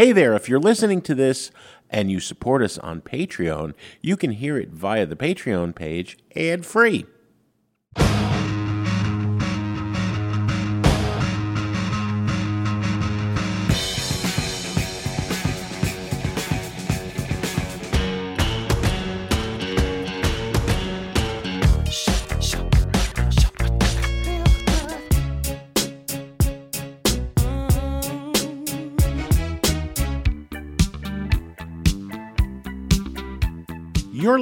[0.00, 1.50] Hey there, if you're listening to this
[1.90, 6.64] and you support us on Patreon, you can hear it via the Patreon page ad
[6.64, 7.04] free.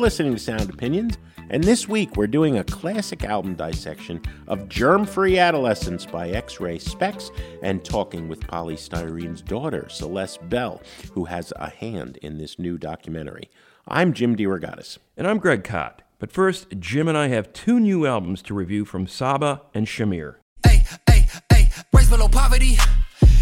[0.07, 1.19] Listening to Sound Opinions,
[1.51, 6.61] and this week we're doing a classic album dissection of Germ Free Adolescents by X
[6.61, 10.81] Ray Spex and talking with Poly Styrene's daughter, Celeste Bell,
[11.15, 13.51] who has a hand in this new documentary.
[13.89, 14.99] I'm Jim DeRogatis.
[15.17, 16.03] And I'm Greg Kot.
[16.21, 20.37] But first, Jim and I have two new albums to review from Saba and Shamir.
[20.65, 22.79] Hey, hey, hey, raised below poverty.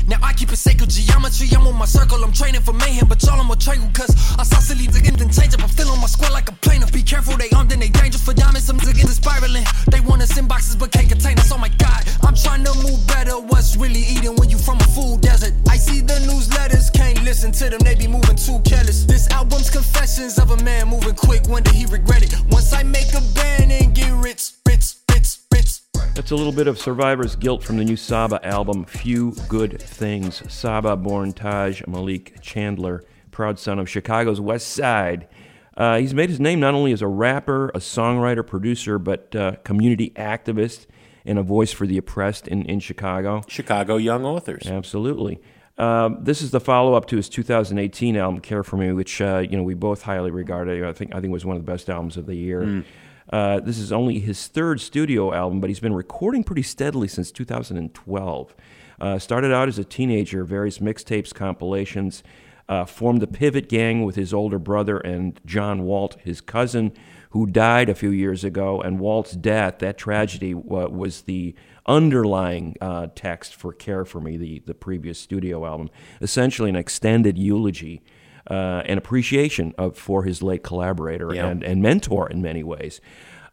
[0.06, 1.48] Now I keep it sacred geometry.
[1.56, 2.22] I'm on my circle.
[2.22, 3.90] I'm training for mayhem, but y'all I'm a triangle.
[3.92, 5.62] Cause I saw silly to get change up.
[5.62, 6.82] I'm feeling my square like a plane.
[6.94, 8.66] Be careful, they armed and they dangerous for diamonds.
[8.66, 9.64] Some niggas is spiraling.
[9.90, 11.50] They want us in boxes, but can't contain us.
[11.50, 13.32] Oh my god, I'm trying to move better.
[13.32, 15.54] What's really eating when you from a food desert?
[15.68, 17.80] I see the newsletters, can't listen to them.
[17.80, 19.04] They be moving too careless.
[19.04, 21.48] This album's confessions of a man moving quick.
[21.48, 22.32] When did he regret it?
[22.50, 25.83] Once I make a band and get rich, rich, rich, rich.
[26.12, 30.42] That's a little bit of survivor's guilt from the new Saba album, Few Good Things.
[30.52, 35.28] Saba, born Tahj Malik Chandler, proud son of Chicago's West Side.
[35.76, 39.56] Uh, he's made his name not only as a rapper, a songwriter, producer, but uh,
[39.64, 40.86] community activist
[41.24, 43.42] and a voice for the oppressed in, in Chicago.
[43.48, 44.66] Chicago Young Authors.
[44.66, 45.40] Absolutely.
[45.76, 49.56] Um, this is the follow-up to his 2018 album "Care for Me," which uh, you
[49.56, 50.84] know we both highly regarded.
[50.84, 52.60] I think I think was one of the best albums of the year.
[52.60, 52.84] Mm.
[53.32, 57.30] Uh, this is only his third studio album, but he's been recording pretty steadily since
[57.32, 58.54] 2012.
[59.00, 62.22] Uh, started out as a teenager, various mixtapes, compilations.
[62.66, 66.92] Uh, formed the Pivot Gang with his older brother and John Walt, his cousin,
[67.30, 68.80] who died a few years ago.
[68.80, 71.54] And Walt's death, that tragedy, wa- was the
[71.84, 75.90] underlying uh, text for Care for Me, the, the previous studio album.
[76.22, 78.02] Essentially, an extended eulogy
[78.50, 81.46] uh, and appreciation of for his late collaborator Yeah.
[81.46, 83.00] and, and mentor in many ways.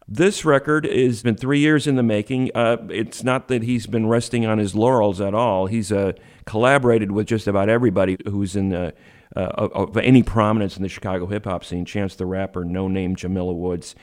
[0.08, 2.50] This record has been three years in the making.
[2.54, 5.66] Uh, it's not that he's been resting on his laurels at all.
[5.66, 6.12] He's uh,
[6.44, 8.94] collaborated with just about everybody who's in the,
[9.34, 11.84] uh, of, of any prominence in the Chicago hip hop scene.
[11.84, 13.94] Chance the Rapper, Noname Jamila Woods.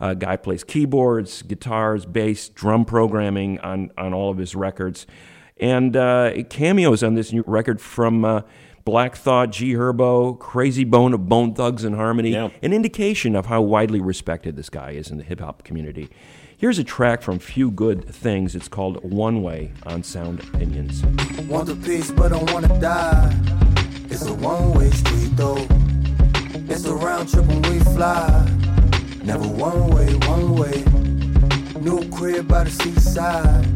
[0.00, 5.06] Uh, guy plays keyboards, guitars, bass, drum programming on, on all of his records.
[5.58, 8.40] And uh, cameos on this new record from uh,
[8.84, 12.48] Black Thought, G Herbo, Krayzie Bone of Bone Thugs and Harmony, Yeah.
[12.62, 16.08] an indication of how widely respected this guy is in the hip hop community.
[16.56, 18.54] Here's a track from Few Good Things.
[18.54, 21.04] It's called One Way on Sound Opinions.
[21.48, 23.34] Want the peace, but don't wanna die.
[24.10, 25.64] It's a one-way street though.
[26.68, 28.48] It's a round trip when we fly.
[29.24, 30.84] Never one way, one way.
[31.80, 33.66] New crib by the seaside.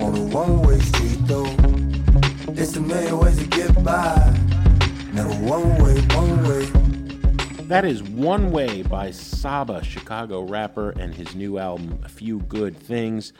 [0.00, 1.46] On a one-way street though.
[2.60, 4.27] It's a million ways to get by.
[5.48, 6.64] Never one way, one way.
[7.68, 12.76] That is One Way by Saba, Chicago rapper, and his new album, A Few Good
[12.76, 13.32] Things.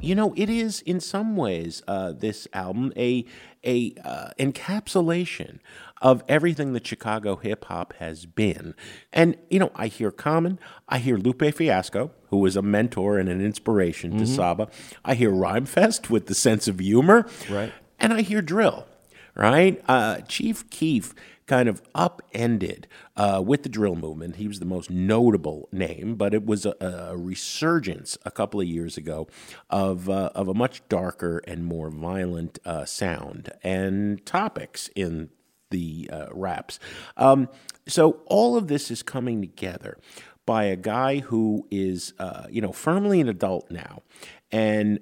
[0.00, 3.24] You know, it is in some ways uh, this album a
[3.64, 5.58] a uh, encapsulation
[6.02, 8.74] of everything that Chicago hip hop has been.
[9.12, 10.58] And you know, I hear Common,
[10.88, 14.68] I hear Lupe Fiasco, who was a mentor and an inspiration to Saba.
[15.04, 17.72] I hear Rhymefest with the sense of humor, Right.
[18.00, 18.86] and I hear drill,
[19.34, 19.82] right?
[19.88, 21.14] Uh, Chief Keef
[21.46, 22.86] kind of upended
[23.16, 24.36] uh, with the drill movement.
[24.36, 28.66] He was the most notable name, but it was a, a resurgence a couple of
[28.66, 29.28] years ago
[29.70, 35.30] of uh, of a much darker and more violent uh, sound and topics in
[35.70, 36.78] the uh, raps.
[37.16, 37.48] Um,
[37.86, 39.98] so all of this is coming together
[40.44, 44.02] by a guy who is, uh, you know, firmly an adult now,
[44.52, 45.00] and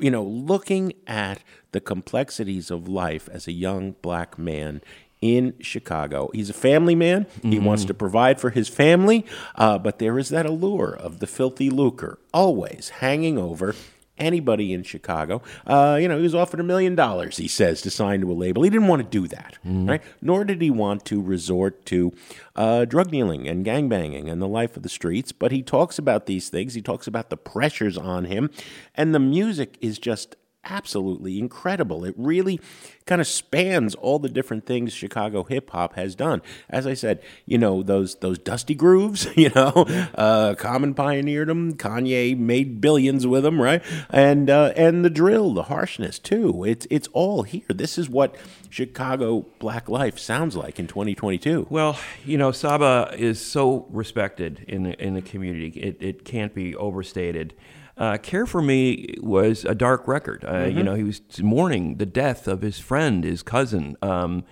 [0.00, 1.42] you know, looking at
[1.72, 4.80] the complexities of life as a young black man
[5.24, 6.28] in Chicago.
[6.34, 7.26] He's a family man.
[7.42, 9.24] He wants to provide for his family,
[9.54, 13.74] uh, but there is that allure of the filthy lucre always hanging over
[14.18, 15.40] anybody in Chicago.
[15.66, 18.34] Uh, you know, he was offered a million dollars, he says, to sign to a
[18.34, 18.62] label.
[18.64, 20.02] He didn't want to do that, right?
[20.20, 22.12] Nor did he want to resort to
[22.54, 25.32] uh, drug dealing and gangbanging and the life of the streets.
[25.32, 26.74] But he talks about these things.
[26.74, 28.50] He talks about the pressures on him,
[28.94, 32.04] and the music is just absolutely incredible.
[32.04, 32.60] It really
[33.06, 36.40] kind of spans all the different things Chicago hip hop has done.
[36.70, 39.26] As I said, you know those those dusty grooves.
[39.44, 39.84] You know,
[40.14, 41.74] uh, Common pioneered them.
[41.74, 43.82] Kanye made billions with them, right?
[44.08, 46.64] And uh, and the drill, the harshness too.
[46.64, 47.64] It's it's all here.
[47.68, 48.36] This is what
[48.70, 51.66] Chicago black life sounds like in 2022.
[51.70, 55.68] Well, you know, Saba is so respected in the, in the community.
[55.78, 57.54] It, it can't be overstated.
[57.96, 60.44] Uh, Care for Me was a dark record.
[60.44, 60.78] Uh, Mm-hmm.
[60.78, 63.96] You know, he was mourning the death of his friend, his cousin.
[64.02, 64.44] Um,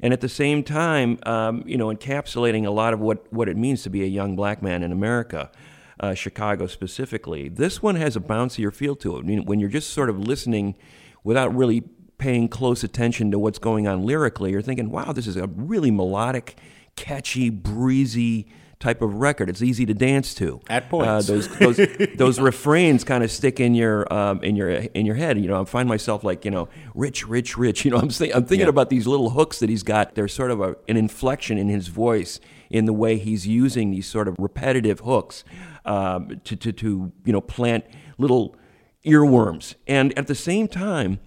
[0.00, 3.56] and at the same time, um, you know, encapsulating a lot of what, what it
[3.56, 5.50] means to be a young black man in America,
[6.00, 7.48] uh, Chicago specifically.
[7.48, 9.20] This one has a bouncier feel to it.
[9.20, 10.76] I mean, when you're just sort of listening
[11.24, 11.82] without really
[12.18, 15.90] paying close attention to what's going on lyrically, you're thinking, wow, this is a really
[15.90, 16.56] melodic,
[16.96, 18.46] catchy, breezy
[18.80, 19.48] type of record.
[19.50, 20.60] It's easy to dance to.
[20.68, 21.28] At points.
[21.28, 21.80] Uh, those those
[22.16, 25.38] those refrains kind of stick in your um, in your in your head.
[25.38, 27.84] You know, I find myself like you know, rich, rich, rich.
[27.88, 28.70] You know, I'm think, I'm thinking Yeah.
[28.70, 30.14] about these little hooks that he's got.
[30.14, 32.38] There's sort of a, an inflection in his voice
[32.70, 35.42] in the way he's using these sort of repetitive hooks
[35.84, 37.84] um, to, to to you know plant
[38.18, 38.54] little
[39.04, 39.74] earworms.
[39.86, 41.18] And at the same time,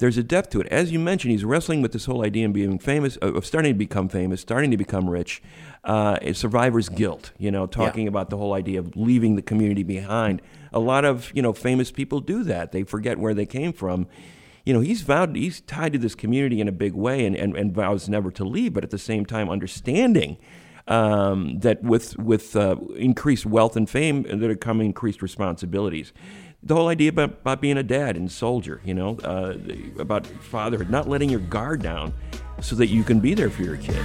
[0.00, 0.66] there's a depth to it.
[0.68, 3.78] As you mentioned, he's wrestling with this whole idea of being famous, of starting to
[3.78, 5.42] become famous, starting to become rich.
[5.84, 10.42] Uh, survivor's guilt, you know, talking about the whole idea of leaving the community behind.
[10.72, 12.72] A lot of you know famous people do that.
[12.72, 14.06] They forget where they came from.
[14.64, 17.56] You know, he's vowed, he's tied to this community in a big way, and, and,
[17.56, 18.74] and vows never to leave.
[18.74, 20.36] But at the same time, understanding
[20.86, 26.12] um, that with with uh, increased wealth and fame, there come increased responsibilities.
[26.62, 29.56] The whole idea about, about being a dad and soldier, you know, uh,
[29.98, 32.12] about fatherhood, not letting your guard down,
[32.60, 33.96] so that you can be there for your kid.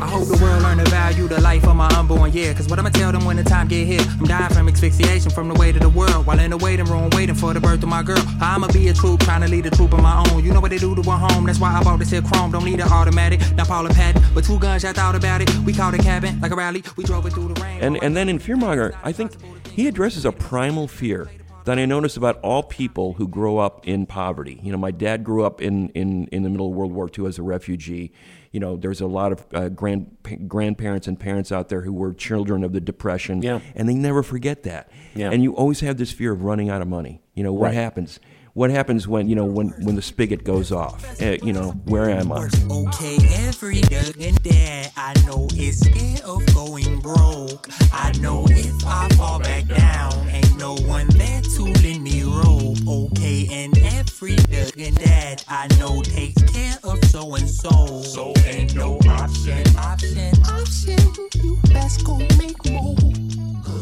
[0.00, 2.54] I hope the world learn to value the life of my unborn, yeah.
[2.54, 4.00] Cause what I'ma tell them when the time get here?
[4.00, 6.24] I'm dying from asphyxiation from the weight of the world.
[6.24, 8.22] While in the waiting room, waiting for the birth of my girl.
[8.40, 10.42] I'ma be a troop, trying to lead a troop of my own.
[10.42, 12.50] You know what they do to a home, that's why I bought this here chrome.
[12.50, 14.22] Don't need an automatic, not Paula Patton.
[14.34, 15.54] But two guns, I thought about it.
[15.66, 16.82] We called a cabin, like a rally.
[16.96, 17.82] We drove it through the rain.
[17.82, 19.32] And and then in Fearmonger, I think
[19.68, 21.28] he addresses a primal fear
[21.64, 24.58] that I notice about all people who grow up in poverty.
[24.62, 27.26] You know, my dad grew up in, in, in the middle of World War II
[27.26, 28.12] as a refugee.
[28.50, 30.16] You know, there's a lot of uh, grand
[30.48, 33.60] grandparents and parents out there who were children of the Depression, Yeah.
[33.76, 34.90] and they never forget that.
[35.14, 35.30] Yeah.
[35.30, 37.22] And you always have this fear of running out of money.
[37.34, 37.74] You know, what Right.
[37.74, 38.18] happens?
[38.60, 41.02] What happens when you know when, when the spigot goes off?
[41.22, 42.46] Uh, you know, where am I?
[42.70, 43.16] Okay,
[43.46, 47.70] every and dad, I know is scared of going broke.
[47.90, 52.76] I know if I fall back down, ain't no one there to lend me rope.
[52.86, 54.36] Okay, and every
[54.76, 58.02] and dad, I know takes care of so and so.
[58.02, 60.98] So ain't no option, option, option.
[61.42, 62.94] You best go make more.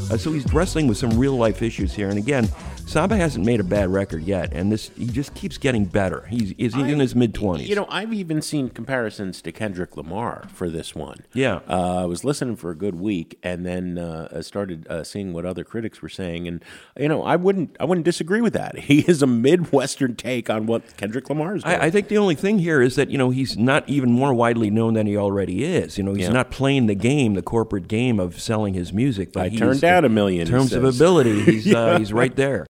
[0.09, 2.09] Uh, so he's wrestling with some real life issues here.
[2.09, 2.49] And again,
[2.89, 6.27] Saba hasn't made a bad record yet, and this he just keeps getting better.
[6.31, 7.69] He's, he's in his mid twenties.
[7.69, 11.19] You know, I've even seen comparisons to Kendrick Lamar for this one.
[11.35, 11.61] Yeah.
[11.69, 15.35] Uh, I was listening for a good week, and then uh, I started uh, seeing
[15.35, 16.65] what other critics were saying, and
[16.99, 18.77] you know, I wouldn't, I wouldn't disagree with that.
[18.89, 21.77] He is a midwestern take on what Kendrick Lamar is doing.
[21.77, 24.33] I, I think the only thing here is that you know he's not even more
[24.33, 25.99] widely known than he already is.
[25.99, 26.33] You know, he's Yeah.
[26.33, 29.35] not playing the game, the corporate game of selling his music.
[29.35, 32.35] But I he's- turned down a million, In terms of ability, he's uh, he's right
[32.35, 32.67] there.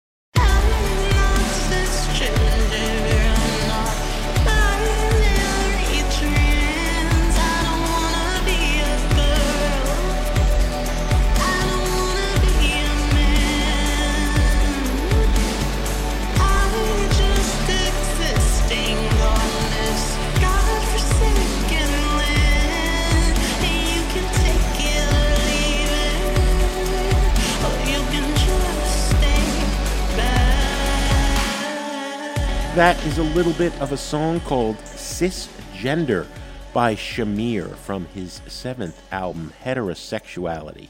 [32.79, 36.29] That is a little bit of a song called Cisgender
[36.73, 40.87] by Shamir from his seventh album, Heterosexuality.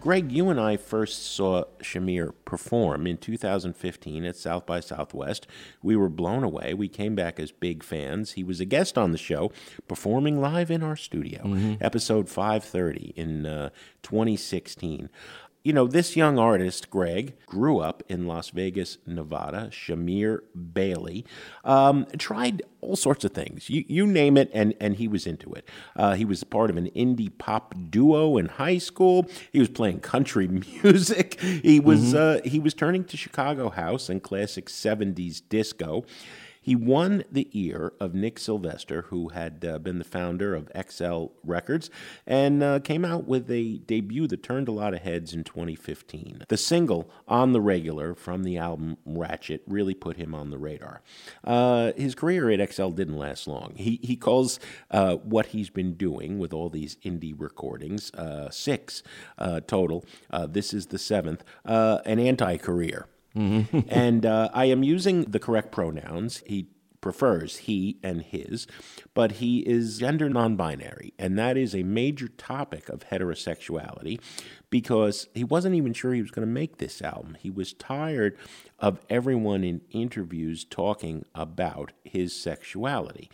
[0.00, 5.46] Greg, you and I first saw Shamir perform in 2015 at South by Southwest.
[5.80, 6.74] We were blown away.
[6.74, 8.32] We came back as big fans.
[8.32, 9.52] He was a guest on the show,
[9.86, 13.70] performing live in our studio, episode 530 in uh,
[14.02, 15.08] 2016.
[15.62, 19.68] You know, this young artist, Greg, grew up in Las Vegas, Nevada.
[19.70, 20.40] Shamir
[20.72, 21.24] Bailey
[21.64, 23.70] um, tried all sorts of things.
[23.70, 25.68] You, you name it, and, and he was into it.
[25.94, 29.26] Uh, he was part of an indie pop duo in high school.
[29.52, 30.48] He was playing country
[30.82, 31.40] music.
[31.40, 36.04] He was uh, he was turning to Chicago house and classic '70s disco.
[36.62, 41.26] He won the ear of Nick Sylvester, who had uh, been the founder of XL
[41.44, 41.90] Records,
[42.24, 46.44] and uh, came out with a debut that turned a lot of heads in 2015.
[46.48, 51.02] The single, On the Regular, from the album Ratchet, really put him on the radar.
[51.42, 53.72] Uh, his career at XL didn't last long.
[53.74, 54.60] He, he calls
[54.92, 59.02] uh, what he's been doing with all these indie recordings, uh, six
[59.36, 60.04] uh, total,
[60.48, 63.08] this is the seventh, an anti career.
[63.36, 63.80] Mm-hmm.
[63.88, 66.42] and uh, I am using the correct pronouns.
[66.46, 66.68] He
[67.02, 68.66] prefers he and his,
[69.12, 71.12] but he is gender non binary.
[71.18, 74.20] And that is a major topic of heterosexuality
[74.70, 77.36] because he wasn't even sure he was going to make this album.
[77.38, 78.38] He was tired
[78.78, 83.28] of everyone in interviews talking about his sexuality.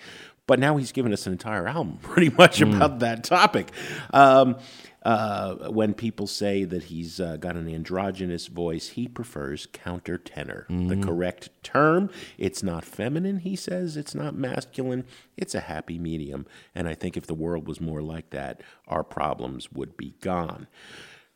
[0.48, 2.74] But now he's given us an entire album pretty much mm.
[2.74, 3.70] about that topic.
[4.12, 4.56] Um,
[5.04, 10.88] uh, when people say that he's uh, got an androgynous voice, he prefers countertenor, mm-hmm.
[10.88, 12.10] the correct term.
[12.36, 13.96] It's not feminine, he says.
[13.96, 15.04] It's not masculine.
[15.36, 16.46] It's a happy medium.
[16.74, 20.66] And I think if the world was more like that, our problems would be gone.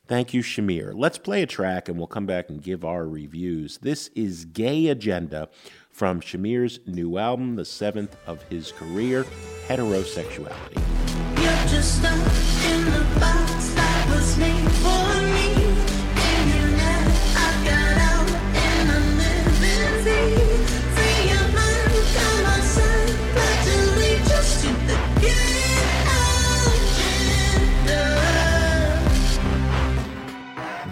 [0.09, 0.93] Thank you, Shamir.
[0.95, 3.79] Let's play a track and we'll come back and give our reviews.
[3.79, 5.49] This is Gay Agenda
[5.93, 9.25] from Shamir's new album, the seventh of his career,
[9.69, 10.81] Heterosexuality.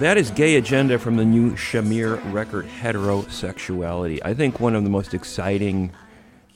[0.00, 4.18] That is Gay Agenda from the new Shamir record, Heterosexuality.
[4.24, 5.92] I think one of the most exciting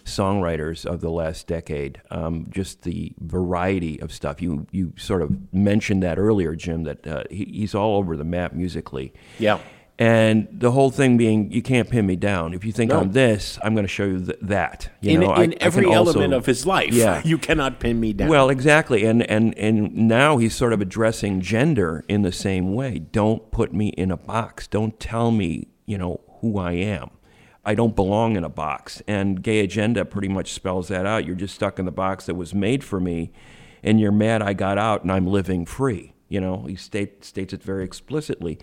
[0.06, 2.00] songwriters of the last decade.
[2.10, 4.40] Um, just the variety of stuff.
[4.40, 8.24] You you sort of mentioned that earlier, Jim, that uh, he, he's all over the
[8.24, 9.12] map musically.
[9.38, 9.58] Yeah.
[9.96, 12.52] And the whole thing being, you can't pin me down.
[12.52, 12.98] If you think no.
[12.98, 14.90] I'm this, I'm going to show you th- that.
[15.00, 17.22] You in know, in I, every I element also, of his life, yeah.
[17.24, 18.28] you cannot pin me down.
[18.28, 19.04] Well, exactly.
[19.04, 22.98] And, and, and now he's sort of addressing gender in the same way.
[22.98, 24.66] Don't put me in a box.
[24.66, 27.10] Don't tell me, you know, who I am.
[27.64, 29.00] I don't belong in a box.
[29.06, 31.24] And gay agenda pretty much spells that out.
[31.24, 33.30] You're just stuck in the box that was made for me,
[33.82, 36.14] and you're mad I got out and I'm living free.
[36.28, 38.58] You know, he state, states it very explicitly.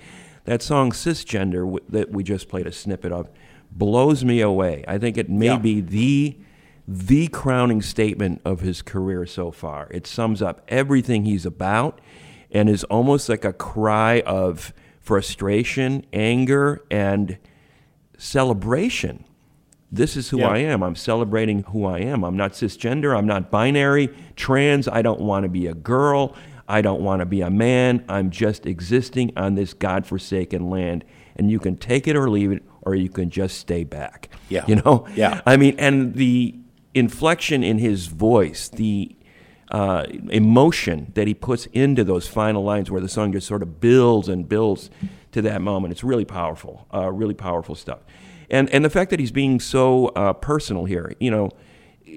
[0.45, 3.29] That song Cisgender w- that we just played a snippet of
[3.71, 4.83] blows me away.
[4.87, 5.57] I think it may yeah.
[5.57, 6.37] be the
[6.87, 9.87] the crowning statement of his career so far.
[9.91, 12.01] It sums up everything he's about
[12.51, 17.37] and is almost like a cry of frustration, anger, and
[18.17, 19.23] celebration.
[19.91, 20.49] This is who yeah.
[20.49, 20.83] I am.
[20.83, 22.23] I'm celebrating who I am.
[22.23, 23.17] I'm not cisgender.
[23.17, 24.87] I'm not binary, trans.
[24.87, 26.35] I don't want to be a girl.
[26.71, 28.05] I don't want to be a man.
[28.07, 31.03] I'm just existing on this God-forsaken land.
[31.35, 34.29] And you can take it or leave it, or you can just stay back.
[34.49, 34.65] Yeah.
[34.67, 35.05] You know?
[35.15, 35.41] Yeah.
[35.45, 36.55] I mean, and the
[36.93, 39.15] inflection in his voice, the
[39.71, 43.79] uh, emotion that he puts into those final lines where the song just sort of
[43.79, 44.89] builds and builds
[45.31, 45.93] to that moment.
[45.93, 47.99] It's really powerful, uh, really powerful stuff.
[48.49, 51.51] And, and the fact that he's being so uh, personal here, you know,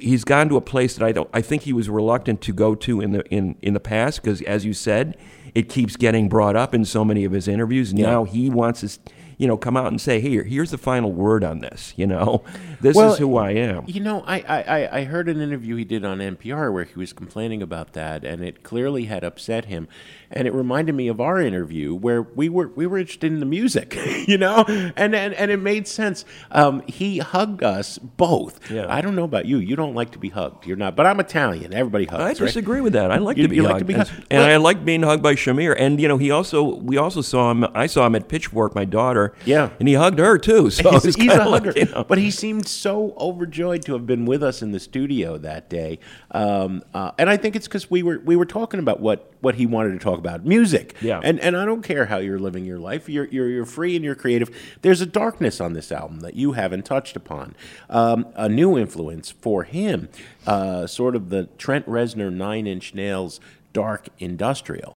[0.01, 1.29] he's gone to a place that I don't.
[1.33, 4.43] I think he was reluctant to go to in the in in the past because,
[4.43, 5.17] as you said,
[5.55, 7.93] it keeps getting brought up in so many of his interviews.
[7.93, 8.07] Yeah.
[8.07, 8.99] Now he wants to
[9.37, 12.45] you know, come out and say, "Here, here's the final word on this." You know,
[12.81, 13.85] this well, is who I am.
[13.87, 17.13] You know, I, I I heard an interview he did on NPR where he was
[17.13, 19.89] complaining about that, and it clearly had upset him.
[20.31, 23.47] And it reminded me of our interview where we were we were interested in the
[23.47, 26.25] music, you know, and and, and it made sense.
[26.51, 28.71] Um, he hugged us both.
[28.71, 28.87] Yeah.
[28.89, 29.59] I don't know about you.
[29.59, 30.67] You don't like to be hugged.
[30.67, 31.73] You're not, but I'm Italian.
[31.73, 32.41] Everybody hugs.
[32.41, 33.11] I disagree with that.
[33.11, 34.11] I like you, to be hugged, like to be hugged.
[34.31, 35.75] and, and I like being hugged by Shamir.
[35.79, 37.65] And you know, he also we also saw him.
[37.75, 38.75] I saw him at Pitchfork.
[38.75, 39.71] My daughter yeah.
[39.79, 40.71] And he hugged her too.
[40.71, 41.73] So he's, he's a hugger.
[41.73, 42.05] Like, you know.
[42.05, 45.99] But he seemed so overjoyed to have been with us in the studio that day.
[46.31, 49.55] Um, uh, and I think it's because we were we were talking about what, what
[49.55, 50.95] he wanted to talk about, music.
[51.01, 51.21] Yeah.
[51.23, 53.09] And and I don't care how you're living your life.
[53.09, 54.51] You're you're, you're free and you're creative.
[54.83, 57.55] There's a darkness on this album that you haven't touched upon.
[57.89, 60.09] Um, a new influence for him,
[60.47, 63.41] uh, sort of the Trent Reznor Nine Inch Nails
[63.75, 64.95] dark industrial.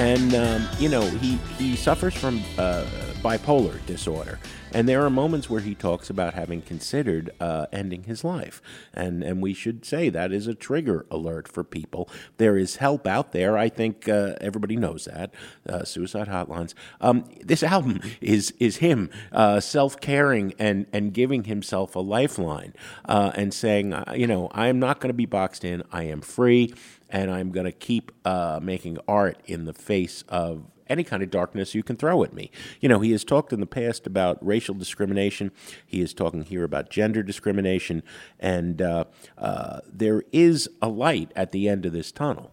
[0.00, 2.84] And um, you know he he suffers from uh,
[3.22, 4.38] bipolar disorder.
[4.72, 8.62] And there are moments where he talks about having considered uh, ending his life.
[8.94, 12.08] And, and we should say that is a trigger alert for people.
[12.36, 13.58] There is help out there.
[13.58, 15.34] I think uh, everybody knows that.
[15.68, 16.74] Uh, suicide hotlines.
[17.00, 22.74] Um, this album is, is him uh, self caring and, and giving himself a lifeline
[23.06, 25.82] uh, and saying, uh, you know, I am not going to be boxed in.
[25.90, 26.74] I am free
[27.08, 31.30] and I'm going to keep uh, making art in the face of any kind of
[31.30, 32.50] darkness you can throw at me.
[32.80, 35.52] You know, he has talked in the past about racial discrimination.
[35.86, 38.02] He is talking here about gender discrimination,
[38.38, 39.04] and uh,
[39.38, 42.50] uh, there is a light at the end of this tunnel.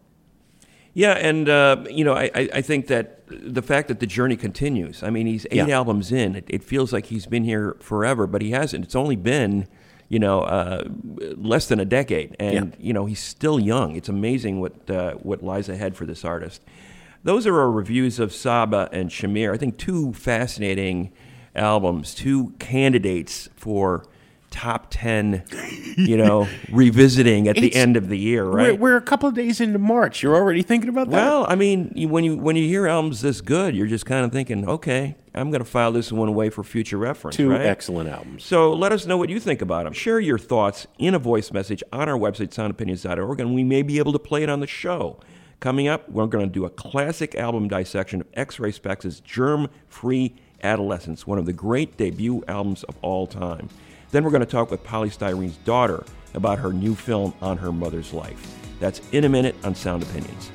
[0.93, 5.03] Yeah, and uh, you know, I, I think that the fact that the journey continues.
[5.03, 5.77] I mean, he's eight Yeah.
[5.77, 6.35] albums in.
[6.35, 8.83] It, it feels like he's been here forever, but he hasn't.
[8.85, 9.67] It's only been,
[10.09, 10.85] you know, uh,
[11.35, 13.95] less than a decade, and you know, he's still young.
[13.95, 16.63] It's amazing what uh, what lies ahead for this artist.
[17.23, 19.53] Those are our reviews of Saba and Shamir.
[19.53, 21.11] I think two fascinating
[21.55, 24.05] albums, two candidates for
[24.49, 25.43] top ten.
[25.97, 28.79] You know, revisiting at the end of the year, right?
[28.79, 30.23] We're, we're a couple of days into March.
[30.23, 31.15] You're already thinking about that?
[31.15, 34.25] Well, I mean, you, when you when you hear albums this good, you're just kind
[34.25, 37.35] of thinking, okay, I'm going to file this one away for future reference.
[37.35, 37.61] Two right?
[37.61, 38.43] excellent albums.
[38.43, 39.93] So let us know what you think about them.
[39.93, 43.99] Share your thoughts in a voice message on our website, soundopinions.org, and we may be
[43.99, 45.19] able to play it on the show.
[45.59, 50.35] Coming up, we're going to do a classic album dissection of X-Ray Spex' Germ Free
[50.61, 53.67] Adolescents, one of the great debut albums of all time.
[54.11, 57.71] Then we're going to talk with Poly Styrene's daughter about her new film on her
[57.71, 58.55] mother's life.
[58.79, 60.51] That's in a minute on Sound Opinions.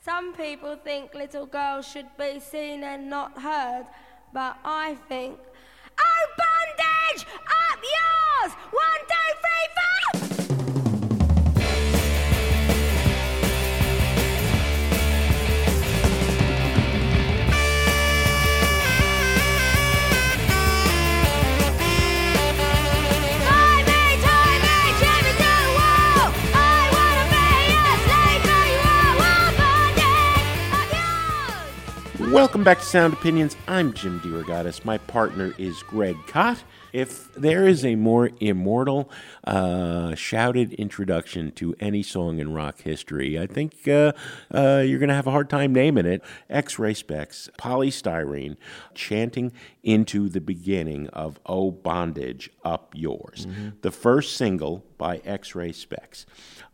[0.00, 3.86] Some people think little girls should be seen and not heard,
[4.32, 5.40] but I think.
[5.98, 7.26] Oh, bondage!
[7.34, 8.52] Up yours!
[8.70, 9.87] One, two, three, four!
[32.58, 33.56] Welcome back to Sound Opinions.
[33.68, 34.84] I'm Jim DeRogatis.
[34.84, 36.64] My partner is Greg Kot.
[36.92, 39.08] If there is a more immortal,
[39.44, 44.10] uh, shouted introduction to any song in rock history, I think uh,
[44.52, 46.20] uh, you're going to have a hard time naming it.
[46.50, 48.56] X Ray Spex, Polystyrene,
[48.92, 49.52] chanting
[49.84, 53.46] into the beginning of Oh Bondage, Up Yours.
[53.82, 56.24] The first single by X Ray Spex.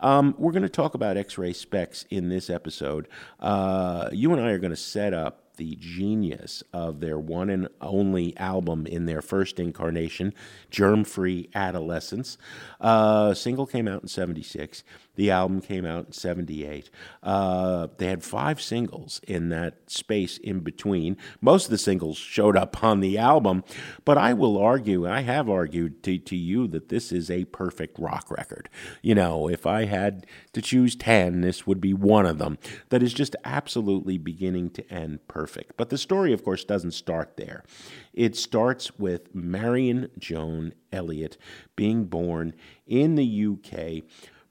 [0.00, 3.06] Um, we're going to talk about X Ray Spex in this episode.
[3.38, 7.68] Uh, you and I are going to set up the genius of their one and
[7.80, 10.34] only album in their first incarnation,
[10.70, 12.38] Germ Free Adolescents.
[12.80, 14.82] Uh, single came out in 76.
[15.16, 16.90] The album came out in 78.
[17.22, 21.16] Uh, they had five singles in that space in between.
[21.40, 23.64] Most of the singles showed up on the album,
[24.04, 27.44] but I will argue, and I have argued to, to you, that this is a
[27.46, 28.68] perfect rock record.
[29.02, 33.02] You know, if I had to choose 10, this would be one of them that
[33.02, 35.76] is just absolutely beginning to end perfect.
[35.76, 37.64] But the story, of course, doesn't start there.
[38.12, 41.36] It starts with Marion Joan Elliott
[41.76, 42.54] being born
[42.86, 44.04] in the UK.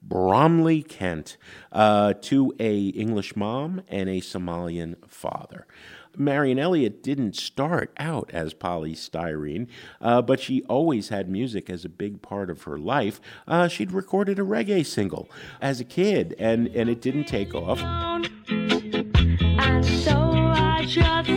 [0.08, 1.36] Bromley, Kent,
[1.72, 5.66] uh, to a English mom and a Somalian father.
[6.16, 9.66] Marion Elliott didn't start out as Poly Styrene,
[10.00, 13.20] uh, but she always had music as a big part of her life.
[13.48, 15.28] Uh, she'd recorded a reggae single
[15.60, 17.80] as a kid, and, and it didn't take off.
[17.80, 20.86] And so I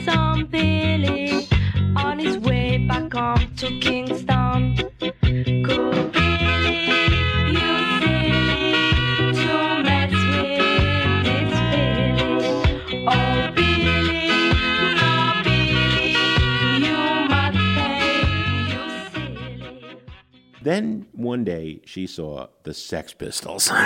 [0.06, 1.48] some Billy
[1.96, 4.37] on his way back home to Kingston.
[20.68, 23.72] Then one day she saw the Sex Pistols.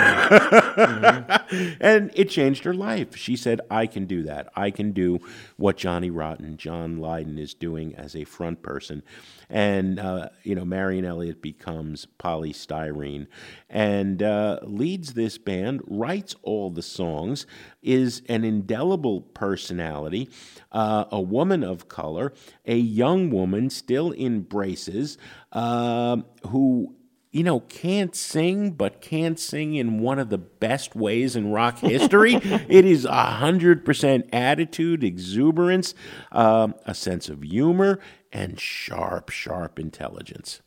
[0.72, 1.72] Mm-hmm.
[1.80, 3.14] and it changed her life.
[3.14, 4.48] She said, I can do that.
[4.56, 5.18] I can do
[5.56, 9.02] what Johnny Rotten, John Lydon is doing as a front person.
[9.52, 13.26] And, uh, you know, Marion Elliott becomes Poly Styrene
[13.68, 17.46] and uh, leads this band, writes all the songs,
[17.82, 20.30] is an indelible personality,
[20.72, 22.32] uh, a woman of color,
[22.64, 25.18] a young woman still in braces,
[25.52, 26.94] um who
[27.32, 31.78] you know, can't sing, but can't sing in one of the best ways in rock
[31.80, 32.34] history.
[32.34, 35.94] it is a hundred percent attitude, exuberance,
[36.30, 37.98] um, a sense of humor,
[38.32, 40.60] and sharp, sharp intelligence.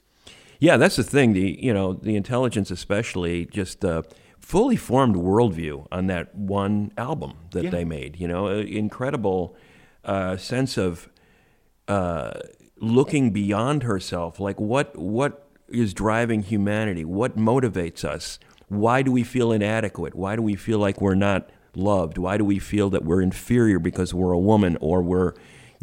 [0.60, 1.34] Yeah, that's the thing.
[1.34, 4.04] The you know the intelligence, especially just uh,
[4.40, 7.70] fully formed worldview on that one album that Yeah.
[7.72, 8.20] they made.
[8.20, 9.56] You know, incredible
[10.06, 11.10] uh, sense of
[11.88, 12.32] uh,
[12.80, 14.40] looking beyond herself.
[14.40, 17.04] Like what what is driving humanity?
[17.04, 18.40] What motivates us?
[18.68, 20.16] Why do we feel inadequate?
[20.16, 22.18] Why do we feel like we're not loved?
[22.18, 25.34] Why do we feel that we're inferior because we're a woman or we're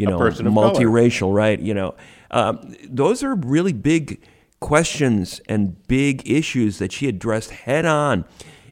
[0.02, 0.72] you know person of color.
[0.72, 1.34] multiracial?
[1.34, 1.58] Right?
[1.60, 1.94] You know,
[2.30, 4.20] um, those are really big
[4.60, 8.24] questions and big issues that she addressed head on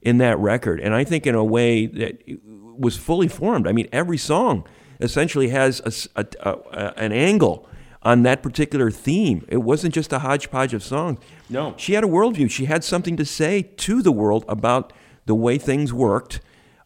[0.02, 2.22] in that record, and I think in a way that
[2.78, 3.66] was fully formed.
[3.66, 4.66] I mean, every song
[5.00, 5.80] essentially has
[6.16, 7.66] a a- a- an angle
[8.02, 9.44] on that particular theme.
[9.48, 11.18] It wasn't just a hodgepodge of songs.
[11.50, 11.74] No.
[11.76, 12.50] She had a worldview.
[12.50, 14.92] She had something to say to the world about
[15.26, 16.40] the way things worked.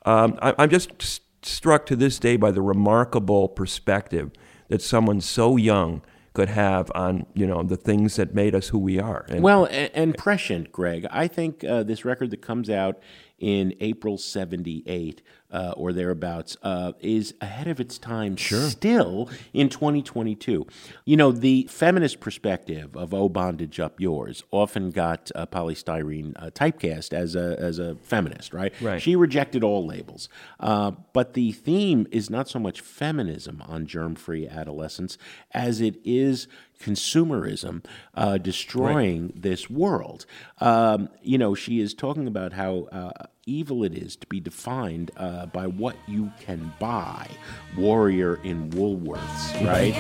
[0.05, 4.31] Um, I, I'm just struck to this day by the remarkable perspective
[4.69, 6.03] that someone so young
[6.35, 9.25] could have on you know the things that made us who we are.
[9.29, 11.07] And Well, and, and prescient, Greg.
[11.11, 12.99] I think uh, this record that comes out
[13.39, 15.23] in April 78
[15.55, 20.67] uh, or thereabouts uh, is ahead of its time still in 2022.
[21.05, 26.33] You know, the feminist perspective of Oh Bondage Up Yours often got uh, Poly Styrene
[26.37, 28.73] uh, typecast as a, as a feminist, right?
[28.81, 29.01] Right.
[29.01, 30.29] She rejected all labels.
[30.59, 35.17] Uh, but the theme is not so much feminism on Germ Free Adolescents
[35.53, 36.49] as it is
[36.81, 40.27] consumerism uh, destroying this world.
[40.61, 45.11] Um, you know, she is talking about how uh, evil it is to be defined
[45.17, 47.29] uh, by what you can buy.
[47.77, 49.95] Warrior in Woolworths, right?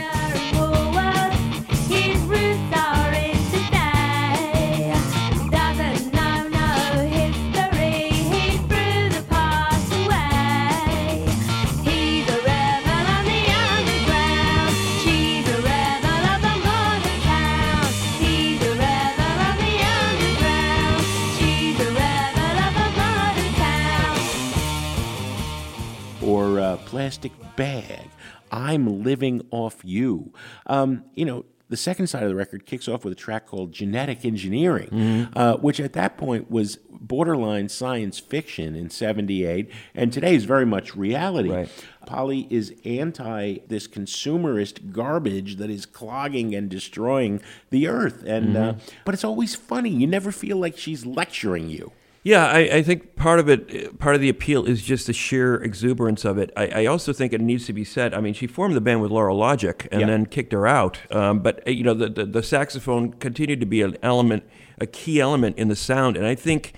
[27.04, 28.08] Plastic bag.
[28.50, 30.32] I'm living off you.
[30.64, 33.72] Um, you know, the second side of the record kicks off with a track called
[33.72, 40.34] Genetic Engineering, uh, which at that point was borderline science fiction in 78, and today
[40.34, 41.50] is very much reality.
[41.50, 41.68] Right.
[42.06, 48.22] Polly is anti this consumerist garbage that is clogging and destroying the earth.
[48.24, 49.90] And uh, but it's always funny.
[49.90, 51.92] You never feel like she's lecturing you.
[52.26, 55.56] Yeah, I, I think part of it, part of the appeal is just the sheer
[55.56, 56.50] exuberance of it.
[56.56, 58.14] I, I also think it needs to be said.
[58.14, 60.06] I mean, she formed the band with Lora Logic and Yeah.
[60.06, 60.98] then kicked her out.
[61.14, 64.42] Um, but uh, you know, the, the the saxophone continued to be an element,
[64.80, 66.16] a key element in the sound.
[66.16, 66.72] And I think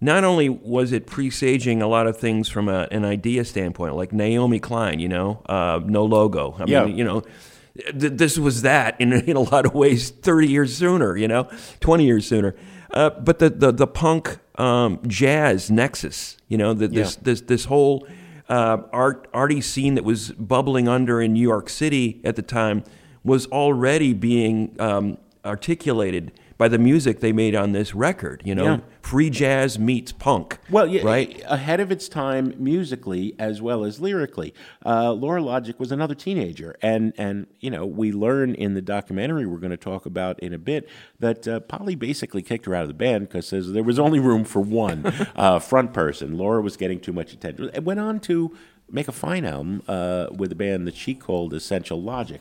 [0.00, 4.12] not only was it presaging a lot of things from a, an idea standpoint, like
[4.12, 6.56] Naomi Klein, you know, uh, no logo.
[6.58, 6.84] I Yeah.
[6.86, 7.22] mean, you know.
[7.94, 12.04] This was that in, in a lot of ways, 30 years sooner, you know, 20
[12.04, 12.56] years sooner.
[12.92, 17.22] Uh, but the, the, the punk um, jazz nexus, you know, the, this, Yeah.
[17.22, 18.06] this, this whole
[18.48, 22.82] uh, art, arty scene that was bubbling under in New York City at the time
[23.22, 28.64] was already being um, articulated by the music they made on this record, you know,
[28.64, 28.78] Yeah.
[29.00, 30.58] free jazz meets punk.
[30.68, 31.40] Well, yeah, right?
[31.46, 34.52] ahead of its time musically as well as lyrically.
[34.84, 39.46] Uh, Lora Logic was another teenager, and and you know we learn in the documentary
[39.46, 40.88] we're going to talk about in a bit
[41.20, 44.44] that uh, Polly basically kicked her out of the band because there was only room
[44.44, 46.36] for one uh, front person.
[46.36, 47.70] Laura was getting too much attention.
[47.72, 48.54] It went on to
[48.90, 52.40] make a fine album uh, with a band that she called Essential Logic,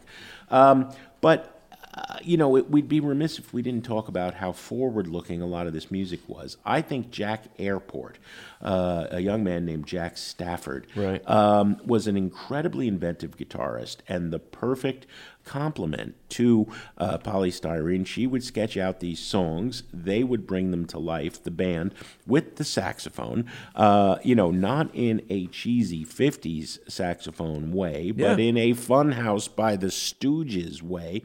[0.50, 0.90] um,
[1.22, 1.57] but
[1.98, 5.48] uh, you know, it, we'd be remiss if we didn't talk about how forward-looking a
[5.48, 6.58] lot of this music was.
[6.66, 8.20] I think Jak Airport,
[8.62, 11.28] uh, a young man named Jack Stafford, Right.
[11.30, 15.08] um, was an incredibly inventive guitarist and the perfect
[15.44, 18.06] complement to uh, Poly Styrene.
[18.06, 21.42] She would sketch out these songs; they would bring them to life.
[21.42, 21.94] The band
[22.28, 28.46] with the saxophone, uh, you know, not in a cheesy '50s saxophone way, but Yeah.
[28.50, 31.24] in a Funhouse by the Stooges way.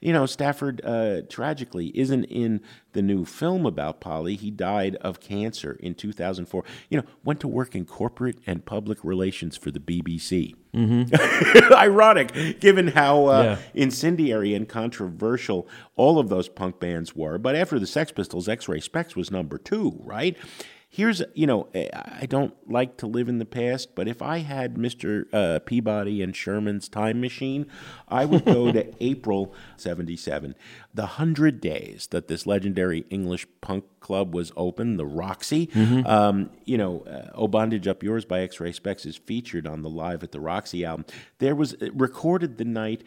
[0.00, 4.34] You know, Stafford uh, tragically isn't in the new film about Polly.
[4.34, 6.64] He died of cancer in 2004.
[6.88, 10.54] You know, went to work in corporate and public relations for the BBC.
[10.74, 11.72] Mm-hmm.
[11.74, 13.58] Ironic, given how uh, Yeah.
[13.74, 17.36] incendiary and controversial all of those punk bands were.
[17.38, 20.36] But after the Sex Pistols, X Ray Spex was number two, right?
[20.92, 21.88] Here's, you know, I
[22.22, 25.24] I don't like to live in the past, but if I had Mr.
[25.32, 27.66] Uh, Peabody and Sherman's time machine,
[28.08, 30.56] I would go to April 77,
[30.92, 35.70] the 100 days that this legendary English punk club was open, the Roxy.
[36.04, 39.82] Um, you know, uh, Oh Bondage Up Yours by X Ray Spex is featured on
[39.82, 41.06] the Live at the Roxy album.
[41.38, 43.04] There was it recorded the night,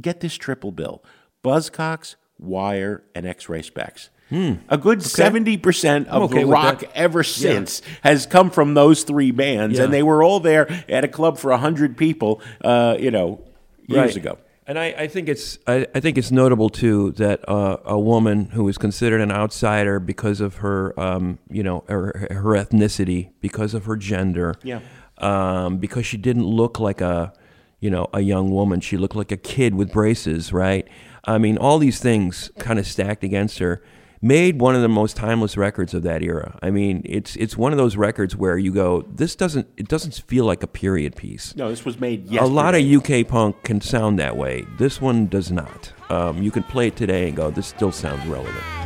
[0.00, 1.02] get this triple bill
[1.42, 4.08] Buzzcocks, Wire, and X Ray Spex.
[4.30, 9.30] A good seventy percent of okay the rock ever since has come from those three
[9.30, 9.84] bands, Yeah.
[9.84, 12.40] and they were all there at a club for hundred people.
[12.60, 13.40] Uh, you know,
[13.86, 14.16] years Right.
[14.16, 14.38] ago.
[14.66, 18.46] And I, I think it's I, I think it's notable too that uh, a woman
[18.46, 23.74] who is considered an outsider because of her um, you know her, her ethnicity, because
[23.74, 24.80] of her gender, Yeah.
[25.18, 27.32] um, because she didn't look like a
[27.80, 30.88] you know a young woman, she looked like a kid with braces, right?
[31.26, 33.82] I mean, all these things kind of stacked against her
[34.24, 36.58] made one of the most timeless records of that era.
[36.62, 40.14] I mean, it's it's one of those records where you go, this doesn't it doesn't
[40.26, 41.54] feel like a period piece.
[41.54, 42.32] No, this was made.
[42.32, 44.66] A lot of UK punk can sound that way.
[44.78, 45.92] This one does not.
[46.08, 48.83] Um, you can play it today and go, this still sounds relevant.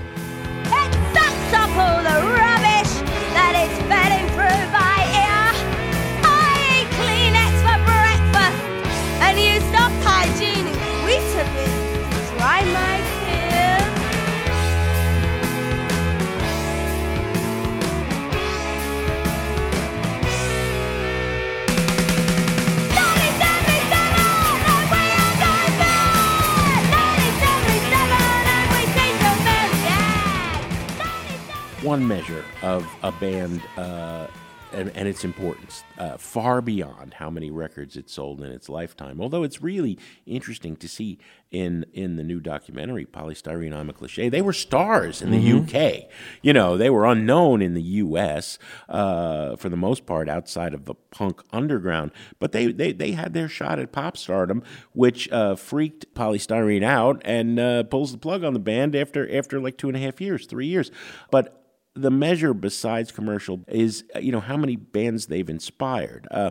[31.89, 34.27] One measure of a band uh,
[34.75, 39.23] and, and its importance, uh, far beyond how many records it sold in its lifetime.
[39.23, 41.19] Although it's really interesting to see
[41.51, 45.51] in in the new documentary, Poly Styrene I'm a Cliche, they were stars in the
[45.51, 46.11] UK.
[46.43, 48.59] You know, they were unknown in the US
[48.91, 53.33] uh, for the most part outside of the punk underground, but they, they, they had
[53.33, 58.19] their shot at pop stardom, which uh, freaked Poly Styrene out and uh, pulls the
[58.19, 60.91] plug on the band after after like two and a half years, three years.
[61.31, 61.58] But
[62.01, 66.27] the measure besides commercial is you know how many bands they've inspired.
[66.31, 66.51] Uh,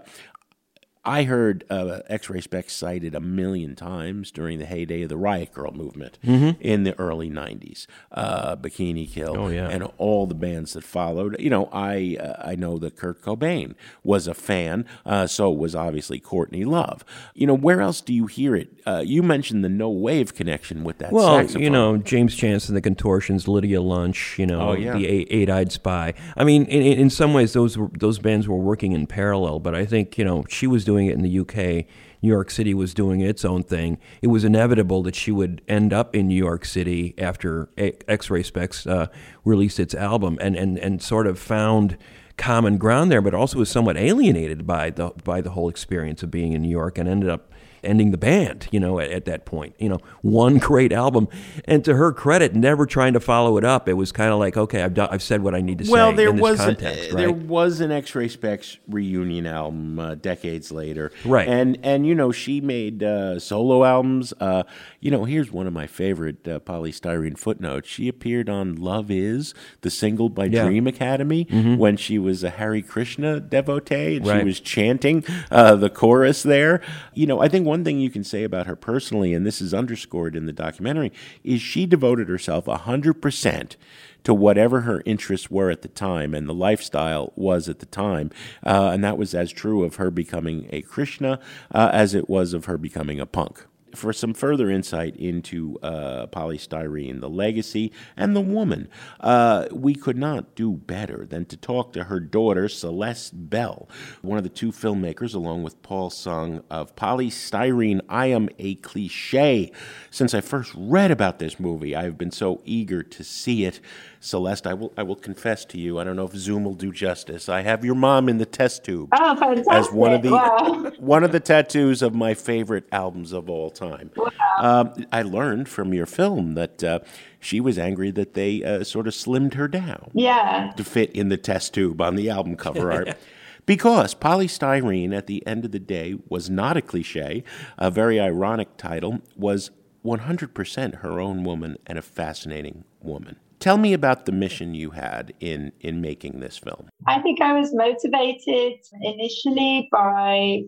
[1.07, 5.53] I heard uh, X-Ray Spex cited a million times during the heyday of the Riot
[5.53, 7.87] Grrrl movement in the early '90s.
[8.11, 9.41] Uh, Bikini Kill Mm-hmm.
[9.41, 9.69] Oh, yeah.
[9.69, 11.35] and all the bands that followed.
[11.39, 15.75] You know, I uh, I know that Kurt Cobain was a fan, uh, so was
[15.75, 17.05] obviously Courtney Love.
[17.33, 18.69] You know, where else do you hear it?
[18.85, 21.61] Uh, you mentioned the No Wave connection with that Well, saxophone.
[21.63, 24.93] you know, James Chance and the Contortions, Lydia Lunch, you know, Oh, yeah.
[24.93, 26.13] the Eight- Eight-Eyed Spy.
[26.35, 29.59] I mean, in, in in some ways, those were, those bands were working in parallel.
[29.59, 31.85] But I think you know, she was doing it in the UK.
[32.21, 33.99] New York City was doing its own thing.
[34.23, 38.41] It was inevitable that she would end up in New York City after X Ray
[38.41, 39.07] Spex uh,
[39.45, 41.97] released its album, and, and and sort of found
[42.37, 46.31] common ground there, but also was somewhat alienated by the by the whole experience of
[46.31, 47.51] being in New York, and ended up
[47.83, 49.75] ending the band, you know, at, at that point.
[49.79, 51.27] You know, one great album,
[51.65, 53.87] and to her credit, never trying to follow it up.
[53.87, 56.11] It was kind of like, okay, I've done, I've said what I need to well,
[56.11, 60.15] say there in this was context, uh, there was an X-Ray Spex reunion album uh,
[60.15, 61.47] decades later, Right.
[61.47, 64.33] And and you know she made uh, solo albums.
[64.39, 64.63] Uh,
[64.99, 67.87] you know, here's one of my favorite uh, Poly Styrene footnotes.
[67.87, 70.59] She appeared on "Love Is," the single by Yeah.
[70.59, 70.67] Mm-hmm.
[70.67, 71.43] Dream Academy,
[71.77, 76.81] when she was a Hare Krishna devotee and she was chanting uh, the chorus there.
[77.13, 79.73] You know, I think one thing you can say about her personally, and this is
[79.73, 81.11] underscored in the documentary,
[81.43, 83.75] is she devoted herself 100%
[84.23, 88.29] to whatever her interests were at the time and the lifestyle was at the time.
[88.65, 91.39] Uh, and that was as true of her becoming a Krishna
[91.73, 93.65] uh, as it was of her becoming a punk
[93.97, 98.87] for some further insight into uh, Poly Styrene, the legacy, and the woman,
[99.19, 103.89] uh, we could not do better than to talk to her daughter, Celeste Bell,
[104.21, 108.75] one of the two filmmakers, along with Paul Sng, of Poly Styrene I Am a
[108.75, 109.71] Cliche.
[110.11, 113.79] Since I first read about this movie, I've been so eager to see it.
[114.19, 116.91] Celeste, I will, I will confess to you, I don't know if Zoom will do
[116.91, 117.47] justice.
[117.49, 120.91] I have your mom in the test tube Oh, as one of the Wow.
[120.99, 124.11] one of the tattoos of my favorite albums of all time.
[124.59, 126.99] Um, I learned from your film that uh,
[127.39, 130.71] she was angry that they uh, sort of slimmed her down Yeah.
[130.77, 133.17] to fit in the test tube on the album cover art.
[133.65, 137.43] Because Poly Styrene, at the end of the day, was not a cliche.
[137.77, 139.71] A very ironic title was
[140.05, 143.35] 100% her own woman and a fascinating woman.
[143.59, 146.89] Tell me about the mission you had in, in making this film.
[147.07, 150.61] I think I was motivated initially by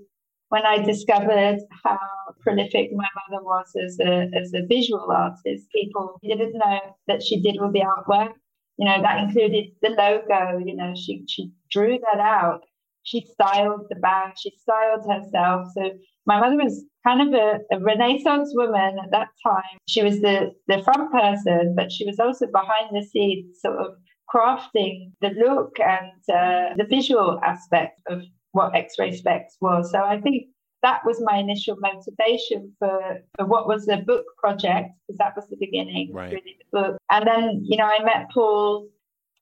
[0.50, 2.00] when I discovered how
[2.42, 5.68] prolific my mother was as a as a visual artist.
[5.72, 8.34] People didn't know that she did all the artwork.
[8.78, 12.62] You know, that included the logo, you know, she she drew that out.
[13.04, 15.68] She styled the band, she styled herself.
[15.76, 15.92] So
[16.30, 19.74] my mother was kind of a, a renaissance woman at that time.
[19.88, 23.90] She was the, the front person, but she was also behind the scenes, sort of
[24.34, 29.92] crafting the look and uh, the visual aspect of what X-Ray Spex was.
[29.92, 30.38] So I think
[30.84, 33.00] that was my initial motivation for,
[33.36, 36.32] for what was the book project, because that was the beginning, Right.
[36.32, 36.98] really the book.
[37.10, 38.88] And then, you know, I met Paul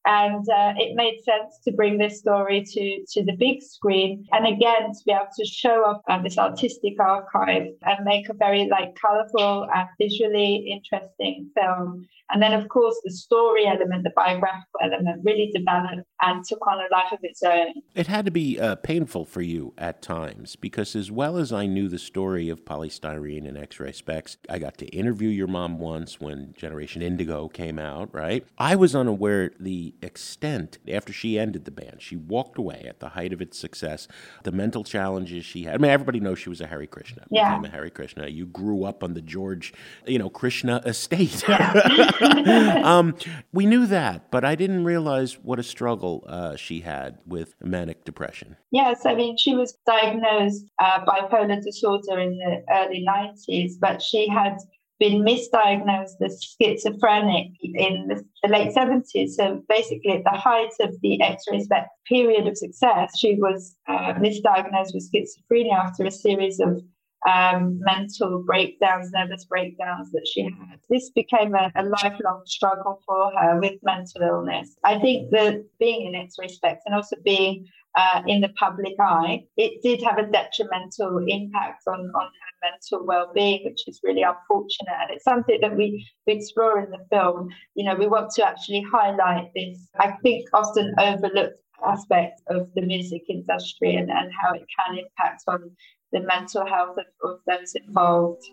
[0.08, 4.48] and uh, it made sense to bring this story to to the big screen and
[4.48, 8.68] again to be able to show off uh, this artistic archive and make a very
[8.70, 14.80] like colorful and visually interesting film and then of course the story element the biographical
[14.82, 18.60] element really developed and took on a life of its own It had to be
[18.60, 22.66] uh, painful for you at times because, as well as I knew the story of
[22.66, 27.02] Poly Styrene and X Ray Spex, I got to interview your mom once when Generation
[27.02, 28.46] Indigo came out, right?
[28.58, 31.98] I was unaware the extent after she ended the band.
[32.02, 34.08] She walked away at the height of its success,
[34.44, 35.76] the mental challenges she had.
[35.76, 37.26] I mean, everybody knows she was a Hare Krishna.
[37.30, 37.58] Yeah.
[37.58, 38.28] Became a Hare Krishna.
[38.28, 39.74] You grew up on the George,
[40.06, 41.48] you know, Krishna estate.
[42.84, 43.16] um,
[43.52, 48.06] we knew that, but I didn't realize what a struggle uh, she had with manic
[48.06, 48.58] depression.
[48.72, 54.28] Yes, I mean, she was diagnosed uh, bipolar disorder in the early 90s, but she
[54.28, 54.58] had
[55.00, 59.30] been misdiagnosed as schizophrenic in the, the late 70s.
[59.32, 63.76] So basically, at the height of the X Ray Spex period of success, she was
[63.88, 66.82] uh, misdiagnosed with schizophrenia after a series of
[67.28, 70.80] um, mental breakdowns, nervous breakdowns that she had.
[70.90, 74.76] This became a, a lifelong struggle for her with mental illness.
[74.84, 78.94] I think that being in X Ray Spex and also being uh, in the public
[79.00, 84.22] eye, it did have a detrimental impact on, on her mental well-being, which is really
[84.22, 84.98] unfortunate.
[85.02, 87.50] And it's something that we, we explore in the film.
[87.76, 92.82] You know, we want to actually highlight this, I think, often overlooked aspect of the
[92.82, 95.72] music industry and, and how it can impact on
[96.12, 98.44] the mental health of, of those involved.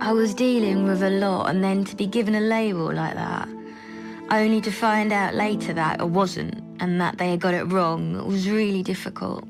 [0.00, 3.48] I was dealing with a lot, and then to be given a label like that,
[4.30, 8.16] only to find out later that it wasn't and that they had got it wrong,
[8.16, 9.44] it was really difficult.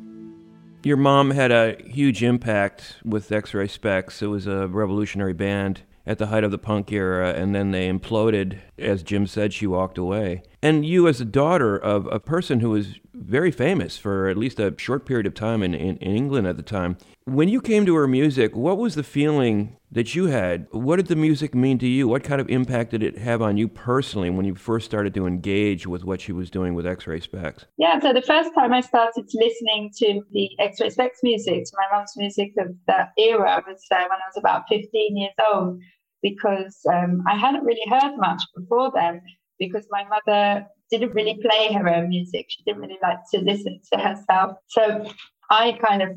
[0.85, 4.23] Your mom had a huge impact with X Ray Spex.
[4.23, 7.88] It was a revolutionary band at the height of the punk era, and then they
[7.88, 8.61] imploded.
[8.79, 10.43] As Jim said, she walked away.
[10.62, 14.59] And you, as a daughter of a person who was very famous for at least
[14.59, 17.85] a short period of time in, in, in England at the time, when you came
[17.85, 20.66] to her music, what was the feeling that you had?
[20.70, 22.09] What did the music mean to you?
[22.09, 25.26] What kind of impact did it have on you personally when you first started to
[25.26, 27.64] engage with what she was doing with X Ray Spex?
[27.76, 31.96] Yeah, so the first time I started listening to the X-Ray Spex music, to my
[31.96, 35.81] mum's music of that era, was uh, when I was about 15 years old,
[36.22, 39.20] because um, I hadn't really heard much before then,
[39.59, 42.46] because my mother didn't really play her own music.
[42.48, 44.57] She didn't really like to listen to herself.
[44.68, 45.07] So
[45.51, 46.11] I kind of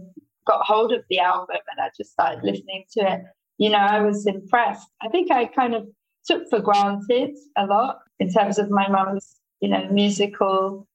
[0.47, 3.21] got hold of the album and I just started listening to it.
[3.57, 4.87] You know, I was impressed.
[5.01, 5.87] I think I kind of
[6.25, 10.87] took for granted a lot in terms of my mum's, you know, musical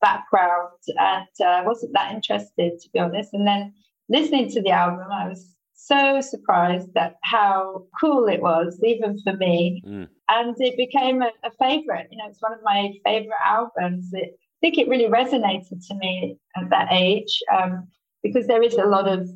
[0.00, 3.32] background and uh, wasn't that interested, to be honest.
[3.32, 3.72] And then
[4.08, 5.53] listening to the album, I was
[5.86, 9.82] so surprised at how cool it was, even for me.
[9.86, 10.08] Mm.
[10.28, 12.08] And it became a, a favorite.
[12.10, 14.08] You know, it's one of my favorite albums.
[14.12, 17.86] It, I think it really resonated to me at that age um,
[18.22, 19.28] because there is a lot of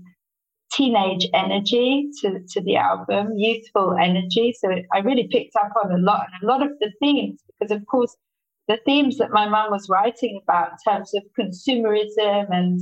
[0.73, 4.55] teenage energy to, to the album, youthful energy.
[4.59, 7.43] So it, I really picked up on a lot and a lot of the themes
[7.61, 8.17] because, of course,
[8.69, 12.81] the themes that my mum was writing about in terms of consumerism and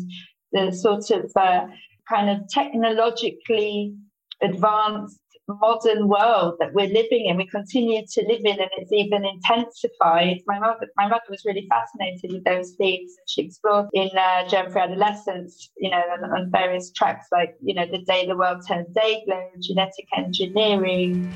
[0.53, 1.67] the sort of uh,
[2.09, 3.95] kind of technologically
[4.43, 9.25] advanced modern world that we're living in, we continue to live in, and it's even
[9.25, 10.39] intensified.
[10.47, 14.49] My mother, my mother was really fascinated with those themes, and she explored in uh,
[14.49, 18.37] Germ Free Adolescents, you know, on, on various tracks like, you know, The Day the
[18.37, 21.33] World Turned Day-Glo, genetic engineering,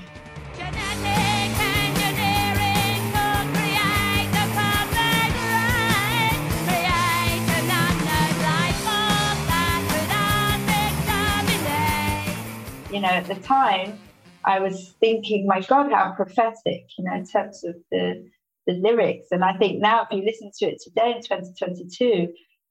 [12.93, 13.99] you know, at the time,
[14.45, 18.29] I was thinking, my God, how prophetic, you know, in terms of the
[18.67, 19.27] the lyrics.
[19.31, 22.29] And I think now, if you listen to it today in 2022,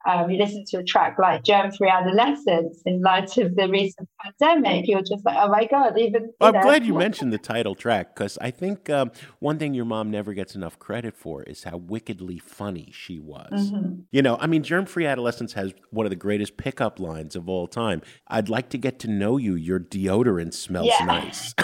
[0.07, 4.07] um, you listen to a track like Germ Free Adolescents in light of the recent
[4.21, 6.23] pandemic, you're just like, oh my God, even.
[6.23, 9.73] You I'm know, glad you mentioned the title track because I think um, one thing
[9.73, 13.71] your mom never gets enough credit for is how wickedly funny she was.
[13.71, 14.01] Mm-hmm.
[14.11, 17.49] You know, I mean, Germ Free Adolescents has one of the greatest pickup lines of
[17.49, 18.01] all time.
[18.27, 19.55] I'd like to get to know you.
[19.55, 21.05] Your deodorant smells Yeah.
[21.05, 21.53] nice.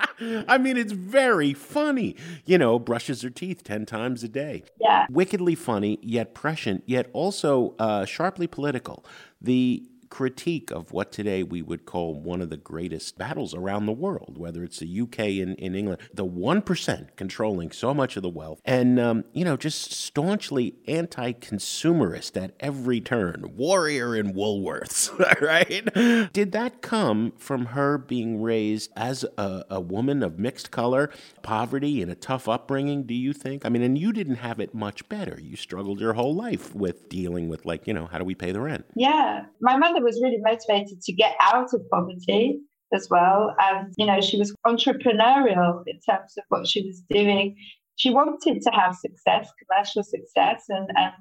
[0.20, 2.16] I mean, it's very funny.
[2.44, 4.64] You know, brushes her teeth 10 times a day.
[4.80, 5.06] Yeah.
[5.10, 9.04] Wickedly funny, yet prescient, yet also uh, sharply political.
[9.40, 13.92] The critique of what today we would call one of the greatest battles around the
[13.92, 18.28] world, whether it's the UK and in England, the 1% controlling so much of the
[18.28, 25.16] wealth, and, um, you know, just staunchly anti consumerist at every turn, warrior in Woolworths,
[25.40, 26.32] right?
[26.32, 31.10] Did that come from her being raised as a, a woman of mixed color,
[31.42, 33.64] poverty, and a tough upbringing, do you think?
[33.64, 35.38] I mean, and you didn't have it much better.
[35.40, 38.50] You struggled your whole life with dealing with, like, you know, how do we pay
[38.50, 38.84] the rent?
[38.96, 39.44] Yeah.
[39.60, 42.60] My mother was really motivated to get out of poverty
[42.92, 43.54] as well.
[43.58, 47.56] And, you know, she was entrepreneurial in terms of what she was doing.
[47.96, 51.12] She wanted to have success, commercial success, and, and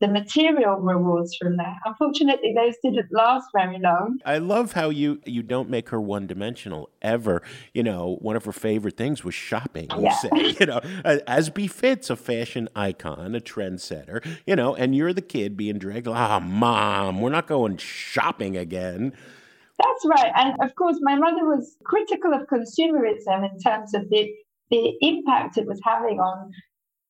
[0.00, 1.76] the material rewards from that.
[1.84, 4.18] Unfortunately, those didn't last very long.
[4.24, 7.42] I love how you you don't make her one dimensional ever.
[7.74, 9.90] You know, one of her favorite things was shopping.
[9.90, 10.14] You Yeah.
[10.16, 10.30] say,
[10.60, 14.24] you know, as befits a fashion icon, a trendsetter.
[14.46, 16.06] You know, and you're the kid being dragged.
[16.08, 19.12] Ah, mom, we're not going shopping again.
[19.78, 20.32] That's right.
[20.34, 24.28] And of course, my mother was critical of consumerism in terms of the,
[24.70, 26.52] the impact it was having on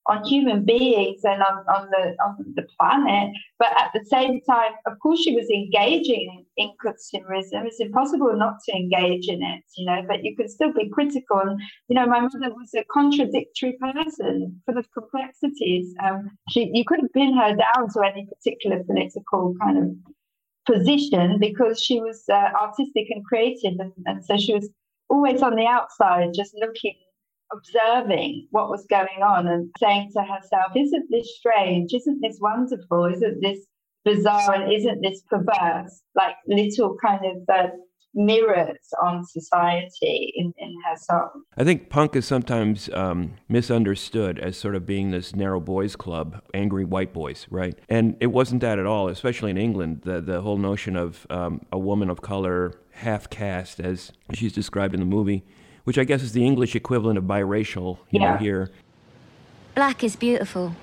[0.08, 3.30] on human beings and on, on the on the planet.
[3.58, 7.66] But at the same time, of course, she was engaging in consumerism.
[7.66, 11.40] It's impossible not to engage in it, you know, but you can still be critical.
[11.40, 15.94] And, you know, my mother was a contradictory person full of complexities.
[16.02, 21.80] Um, she, you couldn't pin her down to any particular political kind of position because
[21.82, 23.74] she was uh, artistic and creative.
[23.78, 24.68] And, and so she was
[25.10, 26.94] always on the outside, just looking,
[27.52, 31.92] observing what was going on and saying to herself, Isn't this strange?
[31.94, 33.06] Isn't this wonderful?
[33.06, 33.60] Isn't this
[34.04, 34.54] bizarre?
[34.54, 36.02] And isn't this perverse?
[36.14, 37.68] Like little kind of uh,
[38.14, 41.42] mirrors on society in, in her song.
[41.56, 46.42] I think punk is sometimes um, misunderstood as sort of being this narrow boys club,
[46.54, 47.78] angry white boys, right?
[47.88, 50.02] And it wasn't that at all, especially in England.
[50.04, 54.94] The, the whole notion of um, a woman of color, half caste, as she's described
[54.94, 55.44] in the movie,
[55.88, 58.70] which I guess is the English equivalent of biracial, you know, here.
[59.74, 60.76] Black is beautiful.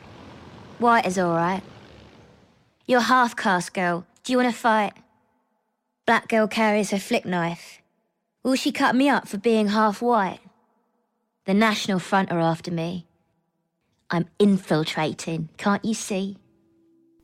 [0.80, 1.62] White is alright.
[2.88, 4.08] You're half caste girl.
[4.24, 4.94] Do you want to fight?
[6.08, 7.84] Black girl carries her flick knife.
[8.42, 10.40] Will she cut me up for being half white?
[11.46, 13.06] The National Front are after me.
[14.10, 16.40] I'm infiltrating, can't you see?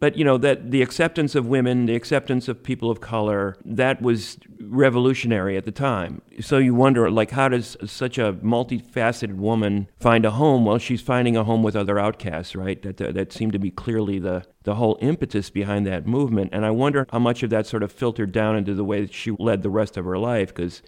[0.01, 4.01] But you know that the acceptance of women, the acceptance of people of color, that
[4.01, 6.23] was revolutionary at the time.
[6.39, 10.65] So you wonder, like, how does such a multifaceted woman find a home?
[10.65, 12.81] Well, she's finding a home with other outcasts, right?
[12.81, 16.49] That that, that seemed to be clearly the the whole impetus behind that movement.
[16.51, 19.13] And I wonder how much of that sort of filtered down into the way that
[19.13, 20.81] she led the rest of her life, because.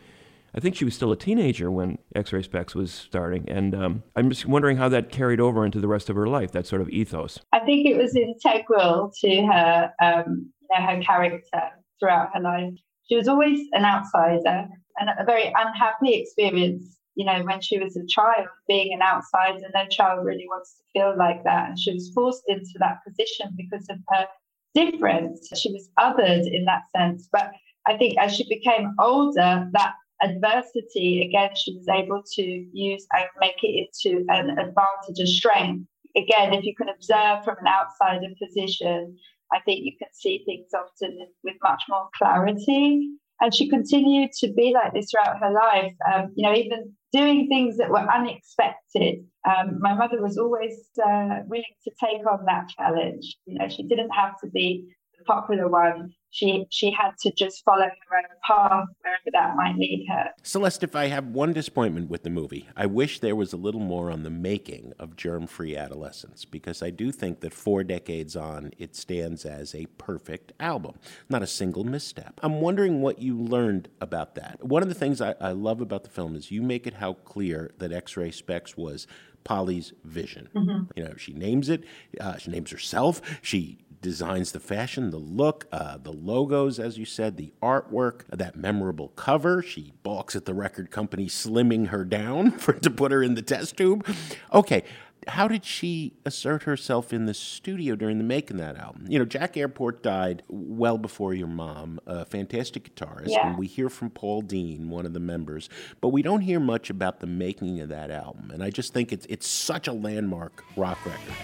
[0.56, 4.30] I think she was still a teenager when X-Ray Spex was starting, and um, I'm
[4.30, 6.52] just wondering how that carried over into the rest of her life.
[6.52, 7.40] That sort of ethos.
[7.52, 11.62] I think it was integral to her, um, her character
[12.00, 12.74] throughout her life.
[13.10, 14.68] She was always an outsider
[15.00, 19.66] and a very unhappy experience, you know, when she was a child, being an outsider.
[19.74, 21.70] No child really wants to feel like that.
[21.70, 24.28] And she was forced into that position because of her
[24.76, 25.50] difference.
[25.56, 27.28] She was othered in that sense.
[27.32, 27.52] But
[27.88, 29.94] I think as she became older, that
[30.24, 35.88] adversity, again, she was able to use and make it into an advantage, a strength.
[36.16, 39.18] Again, if you can observe from an outsider position,
[39.52, 43.10] I think you can see things often with much more clarity.
[43.42, 47.48] And she continued to be like this throughout her life, um, you know, even doing
[47.48, 49.26] things that were unexpected.
[49.46, 53.36] Um, my mother was always uh, willing to take on that challenge.
[53.46, 54.88] You know, she didn't have to be
[55.24, 56.14] popular one.
[56.32, 60.32] She she had to just follow her own path wherever that might lead her.
[60.42, 63.80] Celeste, if I have one disappointment with the movie, I wish there was a little
[63.80, 68.36] more on the making of germ free adolescents because I do think that four decades
[68.36, 70.96] on, it stands as a perfect album.
[71.30, 72.40] Not a single misstep.
[72.42, 74.64] I'm wondering what you learned about that.
[74.64, 77.14] One of the things I, I love about the film is you make it how
[77.14, 79.06] clear that X Ray Spex was
[79.44, 80.50] Poly's vision.
[80.96, 81.84] You know, she names it,
[82.20, 87.06] uh, she names herself, she designs the fashion, the look, uh, the logos, as you
[87.06, 89.64] said, the artwork, that memorable cover.
[89.64, 93.42] She balks at the record company slimming her down for to put her in the
[93.42, 94.06] test tube.
[94.54, 94.84] Okay.
[95.28, 99.06] How did she assert herself in the studio during the making that album?
[99.08, 103.48] You know, Jak Airport died well before your mom, a fantastic guitarist, Yeah.
[103.50, 105.70] and we hear from Paul Dean, one of the members,
[106.02, 108.52] but we don't hear much about the making of that album.
[108.54, 111.36] And I just think it's it's such a landmark rock record.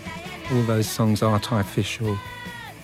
[0.52, 2.18] all those songs artificial,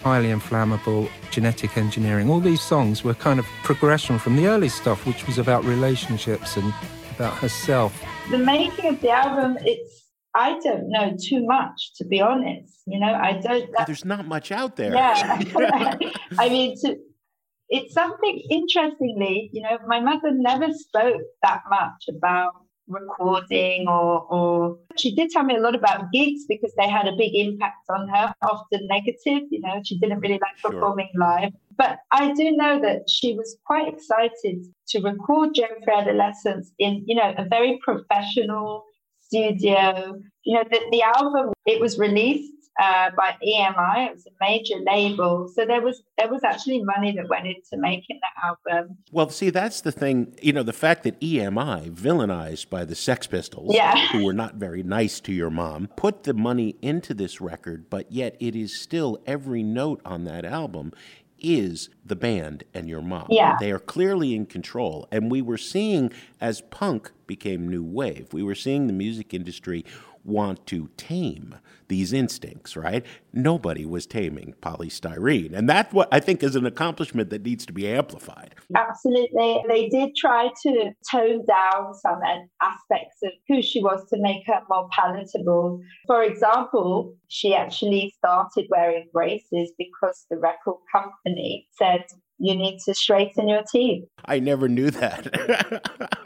[0.03, 2.29] highly inflammable, genetic engineering.
[2.29, 6.57] All these songs were kind of progression from the early stuff, which was about relationships
[6.57, 6.71] and
[7.15, 7.99] about herself.
[8.29, 10.04] The making of the album, it's
[10.35, 12.81] I don't know too much to be honest.
[12.85, 13.69] You know, I don't.
[13.87, 14.93] There's not much out there.
[14.93, 15.41] Yeah.
[16.37, 16.97] I mean, to
[17.69, 22.53] it's something interestingly, you know, my mother never spoke that much about
[22.87, 27.15] recording or or she did tell me a lot about gigs because they had a
[27.17, 30.71] big impact on her often negative you know she didn't really like sure.
[30.71, 35.95] performing live but i do know that she was quite excited to record Germ Free
[35.95, 38.85] Adolescents in you know a very professional
[39.25, 44.07] studio you know the, the album it was released uh, by EMI.
[44.07, 47.77] It was a major label, so there was there was actually money that went into
[47.77, 48.97] making that album.
[49.11, 50.35] Well, see, that's the thing.
[50.41, 54.07] You know, the fact that EMI, villainized by the Sex Pistols, yeah.
[54.09, 58.11] who were not very nice to your mom, put the money into this record, but
[58.11, 60.91] yet it is still every note on that album
[61.45, 63.27] is the band and your mom.
[63.29, 63.55] Yeah.
[63.59, 65.07] They are clearly in control.
[65.11, 69.85] And we were seeing, as punk became new wave, we were seeing the music industry
[70.25, 71.55] want to tame
[71.87, 73.05] these instincts, right?
[73.31, 75.53] Nobody was taming Poly Styrene.
[75.53, 78.55] And that's what I think is an accomplishment that needs to be amplified.
[78.75, 79.63] Absolutely.
[79.67, 82.19] They did try to tone down some
[82.61, 85.81] aspects of who she was to make her more palatable.
[86.07, 92.05] For example, she actually started wearing braces because the record company said
[92.37, 94.03] you need to straighten your teeth.
[94.25, 95.27] I never knew that.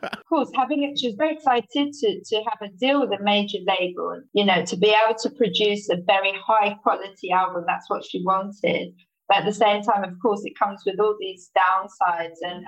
[0.03, 3.23] of course, having it, she was very excited to, to have a deal with a
[3.23, 7.63] major label, you know, to be able to produce a very high quality album.
[7.67, 8.93] That's what she wanted.
[9.27, 12.37] But at the same time, of course, it comes with all these downsides.
[12.41, 12.65] And, and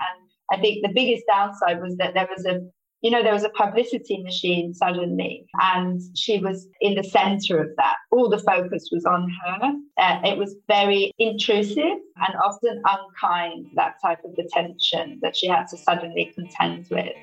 [0.52, 2.60] I think the biggest downside was that there was a
[3.02, 7.70] you know, there was a publicity machine suddenly, and she was in the center of
[7.78, 7.96] that.
[8.12, 9.74] All the focus was on her.
[9.98, 15.66] Uh, it was very intrusive and often unkind, that type of attention that she had
[15.68, 17.14] to suddenly contend with.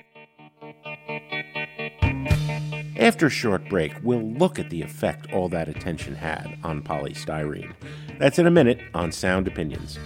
[2.99, 7.13] After a short break, we'll look at the effect all that attention had on Poly
[7.13, 7.73] Styrene.
[8.19, 9.99] That's in a minute on Sound Opinions.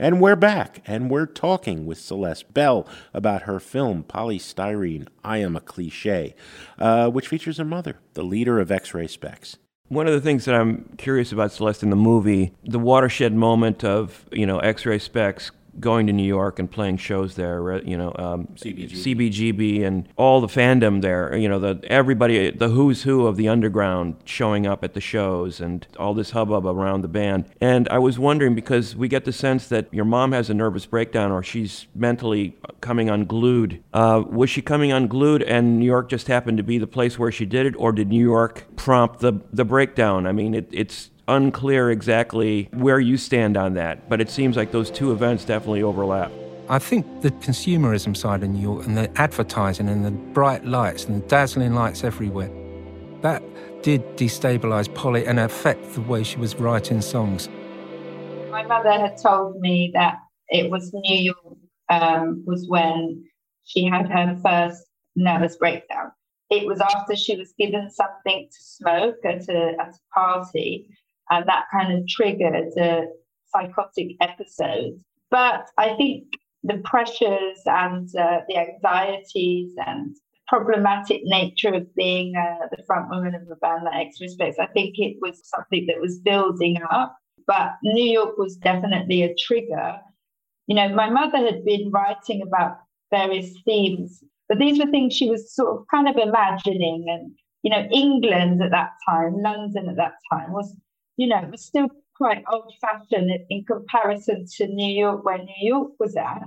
[0.00, 5.38] And we're back, and we're talking with Celeste Bell about her film Poly Styrene I
[5.38, 6.36] Am a Cliche,
[6.78, 9.56] uh, which features her mother, the leader of X Ray Spex.
[9.88, 13.82] One of the things that I'm curious about Celeste in the movie, the watershed moment
[13.82, 15.50] of you know X Ray Spex
[15.80, 18.92] going to New York and playing shows there, you know, um, CBGB.
[18.92, 23.48] CBGB and all the fandom there, you know, the everybody, the who's who of the
[23.48, 27.46] underground showing up at the shows and all this hubbub around the band.
[27.60, 30.86] And I was wondering because we get the sense that your mom has a nervous
[30.86, 33.82] breakdown or she's mentally coming unglued.
[33.92, 37.32] Uh, was she coming unglued and New York just happened to be the place where
[37.32, 40.26] she did it, or did New York prompt the the breakdown?
[40.26, 44.72] I mean, it, it's unclear exactly where you stand on that, but it seems like
[44.72, 46.32] those two events definitely overlap.
[46.70, 51.04] I think the consumerism side in New York and the advertising and the bright lights
[51.04, 52.50] and the dazzling lights everywhere,
[53.22, 53.42] that
[53.82, 57.48] did destabilize Poly and affect the way she was writing songs.
[58.50, 60.16] My mother had told me that
[60.48, 61.58] it was New York
[61.88, 63.24] um, was when
[63.64, 64.84] she had her first
[65.16, 66.10] nervous breakdown.
[66.50, 70.88] It was after she was given something to smoke at a, at a party
[71.30, 73.04] and that kind of triggered a
[73.52, 74.98] psychotic episode.
[75.30, 76.24] But I think
[76.62, 80.16] the pressures and uh, the anxieties and
[80.48, 84.66] problematic nature of being uh, the front woman of a band like X-Ray Spex, I
[84.66, 87.16] think it was something that was building up.
[87.46, 89.98] But New York was definitely a trigger.
[90.66, 92.78] You know, my mother had been writing about
[93.10, 97.06] various themes, but these were things she was sort of kind of imagining.
[97.08, 100.74] And, you know, England at that time, London at that time was
[101.18, 105.60] you know, it was still quite old fashioned in comparison to New York, where New
[105.60, 106.42] York was at.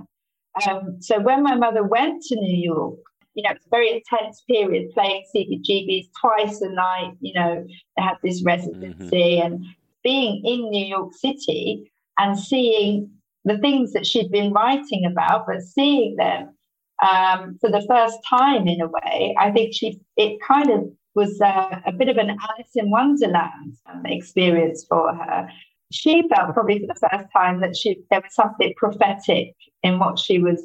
[0.68, 2.98] Um, so when my mother went to New York,
[3.34, 7.12] you know, it's a very intense period playing CBGBs twice a night.
[7.20, 7.64] You know,
[7.96, 9.46] they had this residency mm-hmm.
[9.46, 9.64] and
[10.02, 13.10] being in New York City and seeing
[13.44, 16.54] the things that she'd been writing about, but seeing them
[17.02, 21.40] um, for the first time in a way, I think she it kind of was
[21.40, 25.48] uh, a bit of an Alice in Wonderland um, experience for her.
[25.90, 30.18] She felt probably for the first time that she there was something prophetic in what
[30.18, 30.62] she was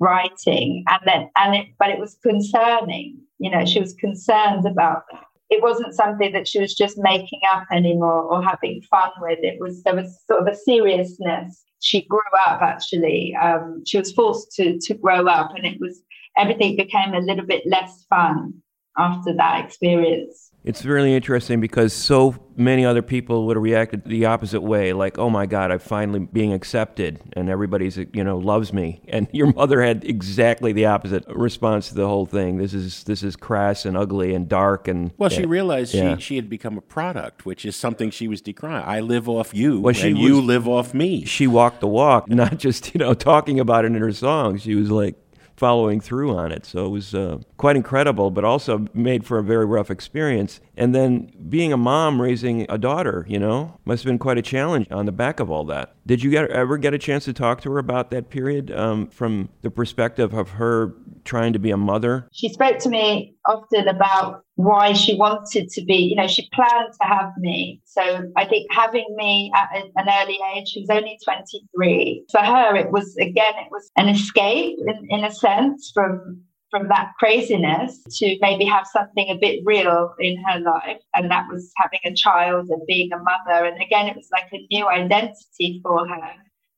[0.00, 3.18] writing, and then and it, but it was concerning.
[3.38, 5.02] You know, she was concerned about.
[5.48, 9.38] It wasn't something that she was just making up anymore or having fun with.
[9.42, 11.62] It was there was sort of a seriousness.
[11.80, 13.36] She grew up actually.
[13.40, 16.02] Um, she was forced to to grow up, and it was
[16.38, 18.54] everything became a little bit less fun
[18.98, 20.42] after that experience.
[20.64, 25.16] It's really interesting because so many other people would have reacted the opposite way, like,
[25.16, 29.52] "Oh my God, I'm finally being accepted, and everybody's you know loves me." And your
[29.52, 32.56] mother had exactly the opposite response to the whole thing.
[32.56, 36.16] This is this is crass and ugly and dark and Well, she realized Yeah.
[36.16, 38.84] she, she had become a product, which is something she was decrying.
[38.84, 41.24] I live off you, Well, she and you was- live off me.
[41.26, 44.62] she walked the walk, not just you know talking about it in her songs.
[44.62, 45.14] She was like
[45.56, 46.66] following through on it.
[46.66, 50.60] So it was uh, quite incredible, but also made for a very rough experience.
[50.76, 54.42] And then being a mom raising a daughter, you know, must have been quite a
[54.42, 55.94] challenge on the back of all that.
[56.06, 59.08] Did you get, ever get a chance to talk to her about that period um,
[59.08, 62.28] from the perspective of her trying to be a mother?
[62.32, 66.92] she spoke to me often about why she wanted to be, you know, she planned
[67.00, 67.80] to have me.
[67.84, 72.24] So I think having me at an early age, she was only 23.
[72.30, 76.42] For her, it was, again, it was an escape in, in a sense from
[76.76, 81.00] from that craziness to maybe have something a bit real in her life.
[81.14, 83.64] And that was having a child and being a mother.
[83.64, 86.32] And again, it was like a new identity for her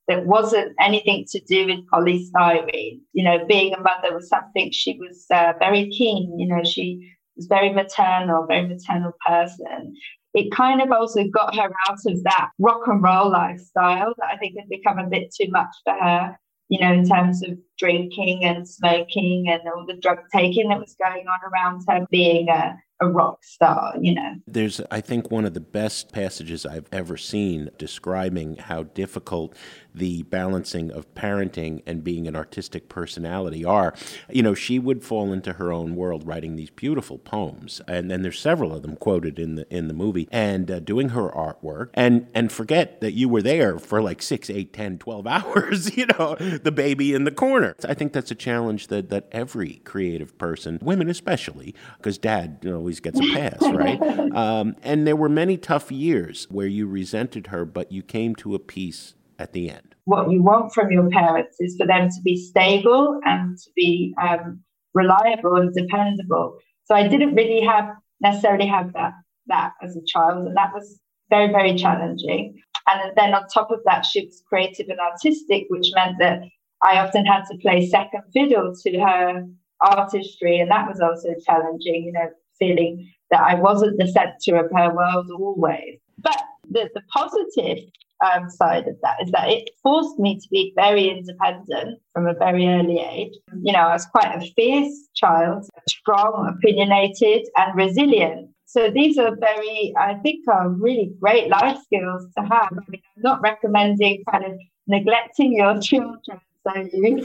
[0.07, 2.99] that wasn't anything to do with Poly Styrene.
[3.13, 6.39] You know, being a mother was something she was uh, very keen.
[6.39, 9.95] You know, she was very maternal, very maternal person.
[10.33, 14.37] It kind of also got her out of that rock and roll lifestyle that I
[14.37, 16.37] think had become a bit too much for her.
[16.69, 20.95] You know, in terms of drinking and smoking and all the drug taking that was
[21.01, 23.95] going on around her, being a, a rock star.
[23.99, 28.83] You know, There's, I think, one of the best passages I've ever seen describing how
[28.83, 29.55] difficult
[29.93, 33.93] the balancing of parenting and being an artistic personality are.
[34.29, 38.21] You know, she would fall into her own world writing these beautiful poems, and then
[38.21, 41.89] there's several of them quoted in the in the movie, and uh, doing her artwork,
[41.93, 45.95] and and forget that you were there for like six, eight, ten, twelve hours.
[45.99, 47.68] You know, the baby in the corner.
[47.87, 52.99] I think that's a challenge that that every creative person, women especially, because dad always
[52.99, 54.01] gets a pass, right?
[54.35, 58.55] Um, and there were many tough years where you resented her, but you came to
[58.55, 59.95] a peace at the end.
[60.05, 64.13] what you want from your parents is for them to be stable and to be
[64.21, 64.61] um,
[64.93, 66.57] reliable and dependable.
[66.85, 67.85] So I didn't really have
[68.21, 69.13] necessarily have that
[69.47, 70.99] that as a child, and that was
[71.29, 72.59] very very challenging.
[72.87, 76.41] And then on top of that, she was creative and artistic, which meant that
[76.83, 79.45] I often had to play second fiddle to her
[79.81, 82.05] artistry, and that was also challenging.
[82.05, 85.99] You know, feeling that I wasn't the center of her world always.
[86.19, 87.79] But the, the positive
[88.23, 92.33] um, side of that is that it forced me to be very independent from a
[92.33, 93.33] very early age.
[93.63, 98.49] You know, I was quite a fierce child, strong, opinionated, and resilient.
[98.65, 102.69] So these are very, I think, are really great life skills to have.
[102.71, 104.51] I mean, I'm not recommending kind of
[104.85, 107.23] neglecting your children so you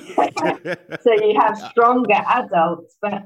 [1.03, 3.23] so you have stronger adults, but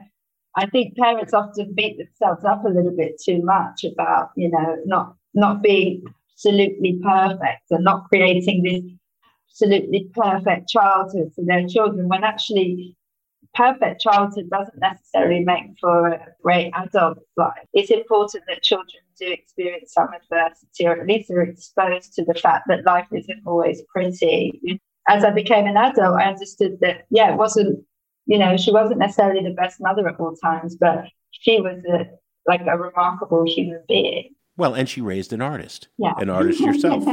[0.57, 4.77] I think parents often beat themselves up a little bit too much about, you know,
[4.85, 6.03] not not being
[6.33, 8.83] absolutely perfect and not creating this
[9.51, 12.97] absolutely perfect childhood for their children when actually
[13.55, 17.67] perfect childhood doesn't necessarily make for a great adult life.
[17.73, 22.35] It's important that children do experience some adversity or at least are exposed to the
[22.35, 24.81] fact that life isn't always pretty.
[25.09, 27.85] As I became an adult, I understood that, yeah, it wasn't,
[28.27, 32.07] you know, she wasn't necessarily the best mother at all times, but she was a,
[32.47, 34.35] like a remarkable human being.
[34.57, 36.15] Well, and she raised an artist, Yeah.
[36.19, 37.05] an artist yourself.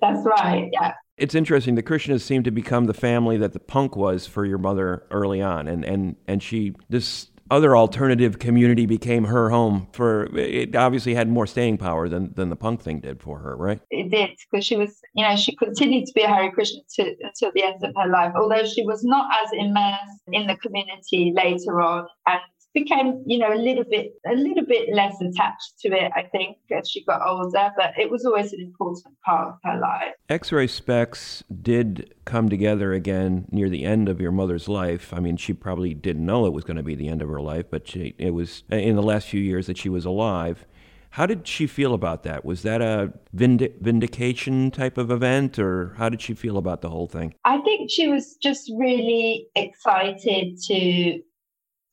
[0.00, 0.68] That's right.
[0.72, 0.92] Yeah.
[1.16, 1.74] It's interesting.
[1.76, 5.40] The Krishnas seemed to become the family that the punk was for your mother early
[5.40, 10.24] on, and and and she this other alternative community became her home for.
[10.36, 13.80] It obviously had more staying power than than the punk thing did for her, right?
[13.90, 17.14] It did because she was, you know, she continued to be a Hare Krishna to,
[17.20, 21.32] until the end of her life, although she was not as immersed in the community
[21.34, 22.40] later on and
[22.76, 26.58] became, you know, a little bit, a little bit less attached to it, I think,
[26.70, 27.72] as she got older.
[27.76, 30.12] But it was always an important part of her life.
[30.28, 35.14] X-Ray Spex did come together again near the end of your mother's life.
[35.14, 37.40] I mean, she probably didn't know it was going to be the end of her
[37.40, 40.66] life, but she, it was in the last few years that she was alive.
[41.10, 42.44] How did she feel about that?
[42.44, 46.90] Was that a vindi- vindication type of event, or how did she feel about the
[46.90, 47.32] whole thing?
[47.46, 51.22] I think she was just really excited to,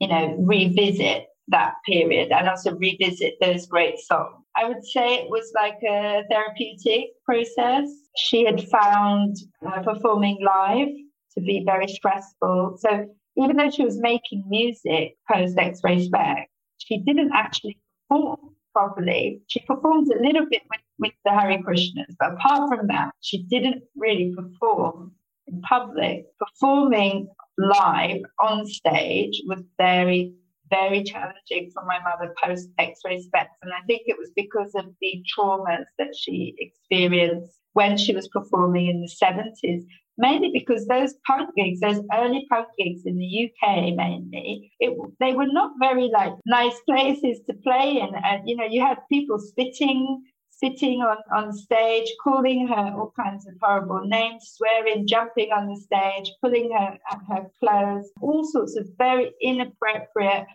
[0.04, 4.36] you know, revisit that period and also revisit those great songs.
[4.58, 7.88] I would say it was like a therapeutic process.
[8.18, 10.89] She had found uh, performing live
[11.36, 12.78] to be very stressful.
[12.80, 16.49] So even though she was making music post X-ray spec,
[16.80, 17.80] she didn't actually
[18.10, 18.39] perform
[18.74, 19.41] properly.
[19.47, 23.43] She performed a little bit with, with the Hare Krishnas, but apart from that, she
[23.43, 25.14] didn't really perform
[25.54, 26.26] in public.
[26.39, 27.28] Performing
[27.58, 30.34] live on stage was very
[30.70, 34.86] very challenging for my mother post X-Ray Spex, and I think it was because of
[35.01, 39.86] the traumas that she experienced when she was performing in the seventies.
[40.18, 45.34] Mainly because those punk gigs, those early punk gigs in the UK mainly, it, they
[45.34, 49.39] were not very like nice places to play in, and you know you had people
[49.39, 50.24] spitting
[50.64, 55.76] sitting on, on stage, calling her all kinds of horrible names, swearing, jumping on the
[55.76, 56.97] stage, pulling her
[57.28, 60.45] her clothes, all sorts of very inappropriate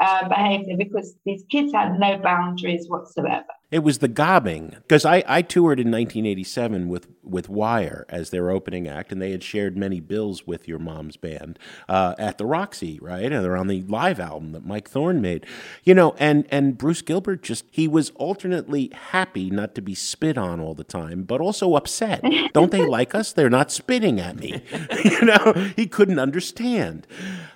[0.00, 3.44] uh, behavior because these kids had no boundaries whatsoever.
[3.70, 8.48] It was the gobbing because I, I toured in 1987 with with Wire as their
[8.50, 12.46] opening act, and they had shared many bills with your mom's band uh, at the
[12.46, 13.30] Roxy, right?
[13.30, 15.44] And they're on the live album that Mike Thorne made,
[15.84, 16.14] you know.
[16.18, 20.74] And and Bruce Gilbert just he was alternately happy not to be spit on all
[20.74, 22.24] the time, but also upset.
[22.54, 23.34] Don't they like us?
[23.34, 24.62] They're not spitting at me,
[25.04, 25.52] you know.
[25.76, 27.06] He couldn't understand.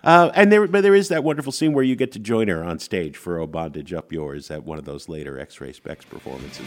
[0.05, 2.63] Uh, and there, but there is that wonderful scene where you get to join her
[2.63, 6.67] on stage for "Oh Bondage Up Yours" at one of those later X-Ray Spex performances.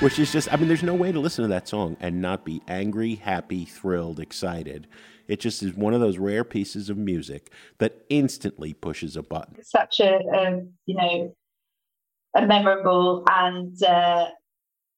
[0.00, 2.44] Which is just, I mean, there's no way to listen to that song and not
[2.44, 4.88] be angry, happy, thrilled, excited.
[5.28, 9.62] It just is one of those rare pieces of music that instantly pushes a button.
[9.62, 11.36] Such a, a you know,
[12.36, 14.28] a memorable and uh,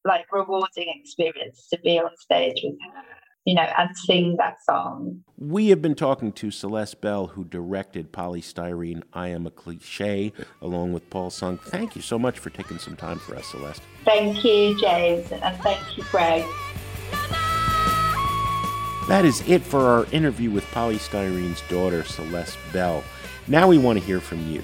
[0.05, 3.03] like rewarding experience to be on stage with her
[3.45, 5.22] you know, and sing that song.
[5.39, 10.32] We have been talking to Celeste Bell, who directed Poly Styrene, I Am a Cliche,
[10.62, 11.59] along with Paul Sng.
[11.59, 13.82] Thank you so much for taking some time for us, Celeste.
[14.05, 16.45] Thank you, James, and thank you, Greg.
[19.09, 23.05] That is it for our interview with Poly Styrene's daughter, Celeste Bell.
[23.47, 24.62] Now we want to hear from you.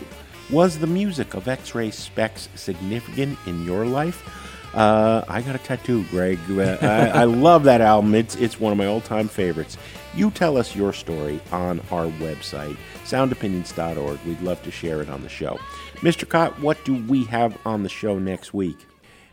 [0.53, 4.27] Was the music of X Ray Spex significant in your life?
[4.75, 6.39] Uh, I got a tattoo, Greg.
[6.49, 8.15] Uh, I, I, love that album.
[8.17, 9.77] It's it's one of my all time favorites.
[10.15, 14.19] You tell us your story on our website, soundopinions.org.
[14.27, 15.59] We'd love to share it on the show.
[15.99, 16.29] Mr.
[16.29, 18.87] Kot, what do we have on the show next week?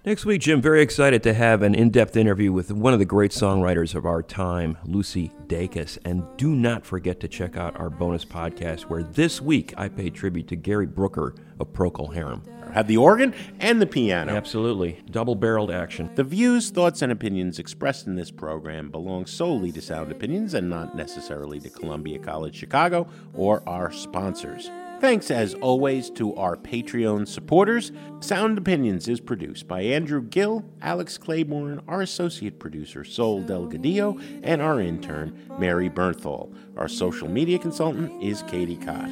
[0.08, 3.04] Next week, Jim, very excited to have an in depth interview with one of the
[3.04, 5.98] great songwriters of our time, Lucy Dacus.
[6.06, 10.10] And do not forget to check out our bonus podcast, where this week I pay
[10.10, 12.42] tribute to Gary Brooker of Procol Harum.
[12.72, 14.32] Have the organ and the piano.
[14.32, 15.04] Absolutely.
[15.12, 16.10] Double barreled action.
[16.16, 20.70] The views, thoughts, and opinions expressed in this program belong solely to Sound Opinions and
[20.70, 24.70] not necessarily to Columbia College Chicago or our sponsors.
[25.00, 27.92] Thanks, as always, to our Patreon supporters.
[28.20, 34.60] Sound Opinions is produced by Andrew Gill, Alex Claiborne, our associate producer, Sol Delgadillo, and
[34.60, 36.52] our intern, Mary Bernthal.
[36.76, 39.10] Our social media consultant is Katie Kot.